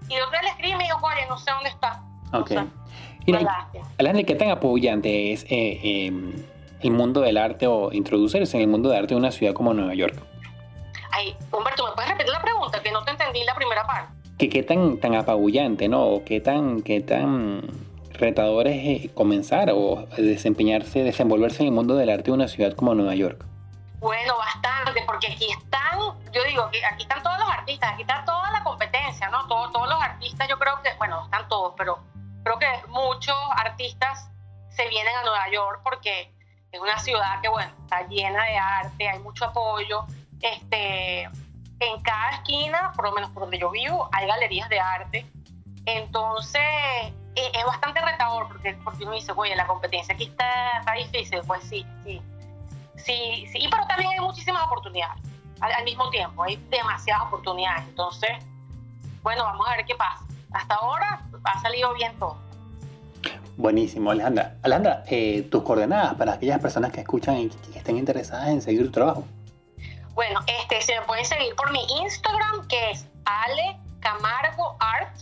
y 0.09 0.15
yo 0.17 0.25
le 0.31 0.49
escribí 0.49 0.73
y 0.73 0.77
me 0.77 0.85
dijo, 0.85 1.01
oye, 1.03 1.27
no 1.29 1.39
sé 1.39 1.51
dónde 1.51 1.71
está. 1.71 2.03
Ok. 2.33 2.51
Mira, 3.27 3.69
¿qué 4.27 4.35
tan 4.35 4.51
apoyante 4.51 5.33
es 5.33 5.45
eh, 5.45 6.07
em, 6.07 6.35
el 6.81 6.91
mundo 6.91 7.23
del 7.23 7.39
arte 7.39 7.67
o 7.67 7.91
introducirse 7.93 8.57
en 8.57 8.63
el 8.63 8.69
mundo 8.69 8.91
del 8.91 8.99
arte 8.99 9.15
de 9.15 9.21
una 9.21 9.31
ciudad 9.31 9.55
como 9.55 9.73
Nueva 9.73 9.95
York? 9.95 10.15
Ay, 11.11 11.35
Humberto, 11.51 11.87
¿me 11.87 11.93
puedes 11.93 12.11
repetir 12.11 12.33
la 12.33 12.43
pregunta? 12.43 12.83
Que 12.83 12.91
no 12.91 13.03
te 13.03 13.13
entendí 13.13 13.43
la 13.45 13.55
primera 13.55 13.87
parte. 13.87 14.13
Que 14.39 14.49
qué 14.49 14.63
tan, 14.63 14.99
tan 14.99 15.15
apabullante, 15.15 15.89
¿no? 15.89 16.03
O 16.05 16.25
qué 16.25 16.41
tan, 16.41 16.83
qué 16.83 17.01
tan 17.01 17.63
retador 18.15 18.67
es 18.67 19.05
eh, 19.05 19.11
comenzar 19.15 19.71
o 19.73 20.07
desempeñarse, 20.17 21.03
desenvolverse 21.03 21.63
en 21.63 21.69
el 21.69 21.75
mundo 21.75 21.97
del 21.97 22.11
arte 22.11 22.25
de 22.25 22.33
una 22.33 22.49
ciudad 22.49 22.75
como 22.75 22.95
Nueva 22.95 23.15
York. 23.15 23.45
Bueno, 24.01 24.37
bastante, 24.37 25.03
porque 25.07 25.33
aquí 25.33 25.47
están, 25.51 25.99
yo 26.33 26.45
digo 26.45 26.69
que 26.71 26.85
aquí 26.85 27.03
están 27.03 27.23
todos 27.23 27.39
los 27.39 27.49
artistas, 27.49 27.93
aquí 27.93 28.03
está 28.03 28.25
toda 28.25 28.51
la 28.53 28.63
competencia, 28.63 29.29
¿no? 29.31 29.47
Todos, 29.47 29.73
todos 29.73 29.89
los 29.89 30.03
artistas, 30.03 30.49
yo 30.49 30.59
creo 30.59 30.81
que, 30.83 30.91
bueno, 30.99 31.25
están 31.25 31.49
todos, 31.49 31.75
pero 31.77 31.99
creo 32.43 32.59
que 32.59 32.67
muchos 32.89 33.37
artistas 33.57 34.31
se 34.69 34.89
vienen 34.89 35.15
a 35.17 35.23
Nueva 35.23 35.51
York 35.51 35.81
porque 35.83 36.35
es 36.71 36.81
una 36.81 36.99
ciudad 36.99 37.41
que, 37.41 37.49
bueno, 37.49 37.73
está 37.83 38.07
llena 38.09 38.45
de 38.45 38.57
arte, 38.57 39.09
hay 39.09 39.19
mucho 39.21 39.47
apoyo, 39.47 40.07
este, 40.41 41.31
en 41.81 42.03
cada 42.03 42.31
esquina, 42.31 42.93
por 42.95 43.07
lo 43.07 43.13
menos 43.13 43.31
por 43.31 43.43
donde 43.43 43.59
yo 43.59 43.71
vivo, 43.71 44.09
hay 44.13 44.27
galerías 44.27 44.69
de 44.69 44.81
arte. 44.81 45.27
Entonces, 45.87 46.63
e, 47.35 47.53
es 47.53 47.65
bastante 47.67 48.01
retador 48.01 48.49
porque, 48.49 48.75
porque 48.85 49.05
uno 49.05 49.13
dice, 49.13 49.33
oye, 49.37 49.55
la 49.57 49.67
competencia 49.67 50.15
aquí 50.15 50.25
está, 50.25 50.79
está 50.79 50.93
difícil. 50.93 51.41
Pues 51.47 51.63
sí, 51.65 51.87
sí, 52.05 52.23
sí, 52.97 53.47
sí. 53.53 53.69
Pero 53.71 53.87
también 53.87 54.11
hay 54.11 54.21
muchísimas 54.21 54.65
oportunidades. 54.65 55.23
Al, 55.61 55.85
mismo 55.85 56.11
tiempo, 56.11 56.43
hay 56.43 56.57
demasiadas 56.71 57.25
oportunidades. 57.27 57.85
Entonces, 57.89 58.31
bueno, 59.23 59.45
vamos 59.45 59.67
a 59.69 59.77
ver 59.77 59.87
qué 59.87 59.95
pasa. 59.95 60.25
Hasta 60.53 60.75
ahora 60.75 61.21
ha 61.45 61.61
salido 61.61 61.95
bien 61.95 62.17
todo. 62.19 62.37
Buenísimo, 63.57 64.11
Alejandra. 64.11 64.57
Alejandra, 64.63 65.05
eh, 65.07 65.43
tus 65.51 65.63
coordenadas 65.63 66.15
para 66.15 66.35
aquellas 66.35 66.61
personas 66.61 66.93
que 66.93 67.01
escuchan 67.01 67.39
y 67.39 67.49
que 67.49 67.79
estén 67.79 67.97
interesadas 67.97 68.49
en 68.49 68.61
seguir 68.61 68.85
tu 68.87 68.91
trabajo. 68.91 69.25
Bueno, 70.15 70.41
este, 70.47 70.81
se 70.81 70.99
me 70.99 71.07
pueden 71.07 71.25
seguir 71.25 71.55
por 71.57 71.73
mi 71.73 71.85
Instagram, 72.03 72.67
que 72.69 72.93
es 72.93 73.07
Ale 73.25 73.79
Camargo 74.01 74.77
Art. 74.79 75.17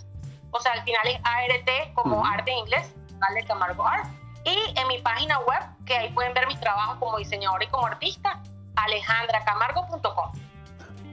O 0.51 0.61
sea, 0.61 0.73
al 0.73 0.83
final 0.83 1.07
es 1.07 1.17
ART 1.25 1.95
como 1.95 2.25
arte 2.25 2.51
en 2.51 2.59
inglés, 2.59 2.95
Ale 3.21 3.45
Camargo 3.45 3.87
Art. 3.87 4.07
Y 4.45 4.79
en 4.79 4.89
mi 4.89 4.99
página 4.99 5.39
web, 5.41 5.61
que 5.87 5.95
ahí 5.95 6.13
pueden 6.13 6.35
ver 6.35 6.47
mis 6.47 6.61
trabajos 6.61 6.97
como 6.99 7.17
diseñadora 7.17 7.65
y 7.65 7.69
como 7.69 7.87
artista, 7.87 8.43
alejandracamargo.com. 8.77 10.33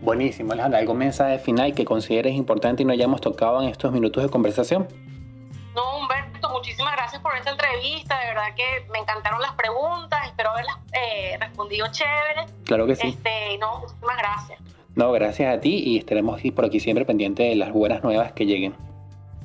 Buenísimo, 0.02 0.54
Alejandra. 0.54 0.80
¿Algún 0.80 0.98
mensaje 0.98 1.40
final 1.40 1.74
que 1.74 1.86
consideres 1.86 2.34
importante 2.34 2.84
y 2.84 2.86
no 2.86 2.94
hayamos 2.94 3.22
tocado 3.22 3.62
en 3.62 3.70
estos 3.70 3.92
minutos 3.92 4.24
de 4.24 4.30
conversación? 4.30 4.88
Muchísimas 6.80 6.96
gracias 6.96 7.22
por 7.22 7.36
esta 7.36 7.52
entrevista. 7.52 8.18
De 8.22 8.28
verdad 8.28 8.56
que 8.56 8.90
me 8.90 9.00
encantaron 9.00 9.42
las 9.42 9.52
preguntas. 9.52 10.28
Espero 10.28 10.52
haberlas 10.52 10.78
eh, 10.94 11.36
respondido 11.38 11.88
chévere. 11.92 12.46
Claro 12.64 12.88
que 12.88 12.96
sí. 12.96 13.10
Este, 13.10 13.58
no, 13.58 13.80
muchísimas 13.80 14.18
gracias. 14.18 14.60
No, 14.96 15.12
gracias 15.12 15.54
a 15.54 15.60
ti 15.60 15.84
y 15.86 15.98
estaremos 15.98 16.40
por 16.56 16.64
aquí 16.64 16.80
siempre 16.80 17.04
pendientes 17.04 17.50
de 17.50 17.56
las 17.58 17.74
buenas 17.74 18.02
nuevas 18.02 18.32
que 18.32 18.46
lleguen. 18.46 18.76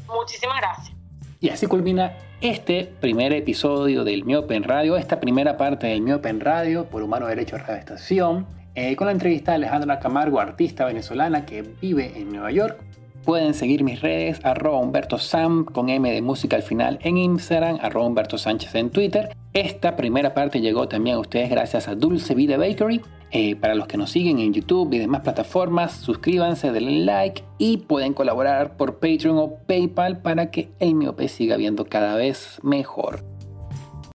Muchísimas 0.06 0.60
gracias. 0.60 0.96
Y 1.40 1.48
así 1.48 1.66
culmina 1.66 2.16
este 2.40 2.84
primer 3.00 3.32
episodio 3.32 4.04
del 4.04 4.24
Miopen 4.24 4.62
Radio, 4.62 4.96
esta 4.96 5.18
primera 5.18 5.56
parte 5.56 5.88
del 5.88 6.02
Miopen 6.02 6.38
Radio 6.38 6.84
por 6.88 7.02
Humano 7.02 7.26
Derecho 7.26 7.58
Radio 7.58 7.78
Estación, 7.78 8.46
eh, 8.76 8.94
con 8.94 9.08
la 9.08 9.12
entrevista 9.12 9.50
de 9.50 9.56
Alejandra 9.56 9.98
Camargo, 9.98 10.38
artista 10.38 10.84
venezolana 10.84 11.44
que 11.46 11.62
vive 11.62 12.12
en 12.16 12.30
Nueva 12.30 12.52
York. 12.52 12.80
Pueden 13.24 13.54
seguir 13.54 13.84
mis 13.84 14.02
redes, 14.02 14.38
arroba 14.44 14.78
Humberto 14.78 15.16
Sam 15.16 15.64
con 15.64 15.88
M 15.88 16.12
de 16.12 16.20
música 16.20 16.56
al 16.56 16.62
final 16.62 16.98
en 17.02 17.16
Instagram, 17.16 17.78
arroba 17.80 18.06
Humberto 18.06 18.36
Sánchez 18.36 18.74
en 18.74 18.90
Twitter. 18.90 19.34
Esta 19.54 19.96
primera 19.96 20.34
parte 20.34 20.60
llegó 20.60 20.88
también 20.88 21.16
a 21.16 21.20
ustedes 21.20 21.48
gracias 21.48 21.88
a 21.88 21.94
Dulce 21.94 22.34
Vida 22.34 22.58
Bakery. 22.58 23.00
Eh, 23.30 23.56
para 23.56 23.74
los 23.74 23.86
que 23.86 23.96
nos 23.96 24.10
siguen 24.10 24.38
en 24.40 24.52
YouTube 24.52 24.92
y 24.92 24.98
demás 24.98 25.22
plataformas, 25.22 25.92
suscríbanse, 25.92 26.70
denle 26.70 27.04
like 27.04 27.42
y 27.56 27.78
pueden 27.78 28.12
colaborar 28.12 28.76
por 28.76 29.00
Patreon 29.00 29.38
o 29.38 29.56
PayPal 29.66 30.20
para 30.20 30.50
que 30.50 30.68
el 30.78 30.94
miope 30.94 31.28
siga 31.28 31.56
viendo 31.56 31.86
cada 31.86 32.16
vez 32.16 32.60
mejor. 32.62 33.24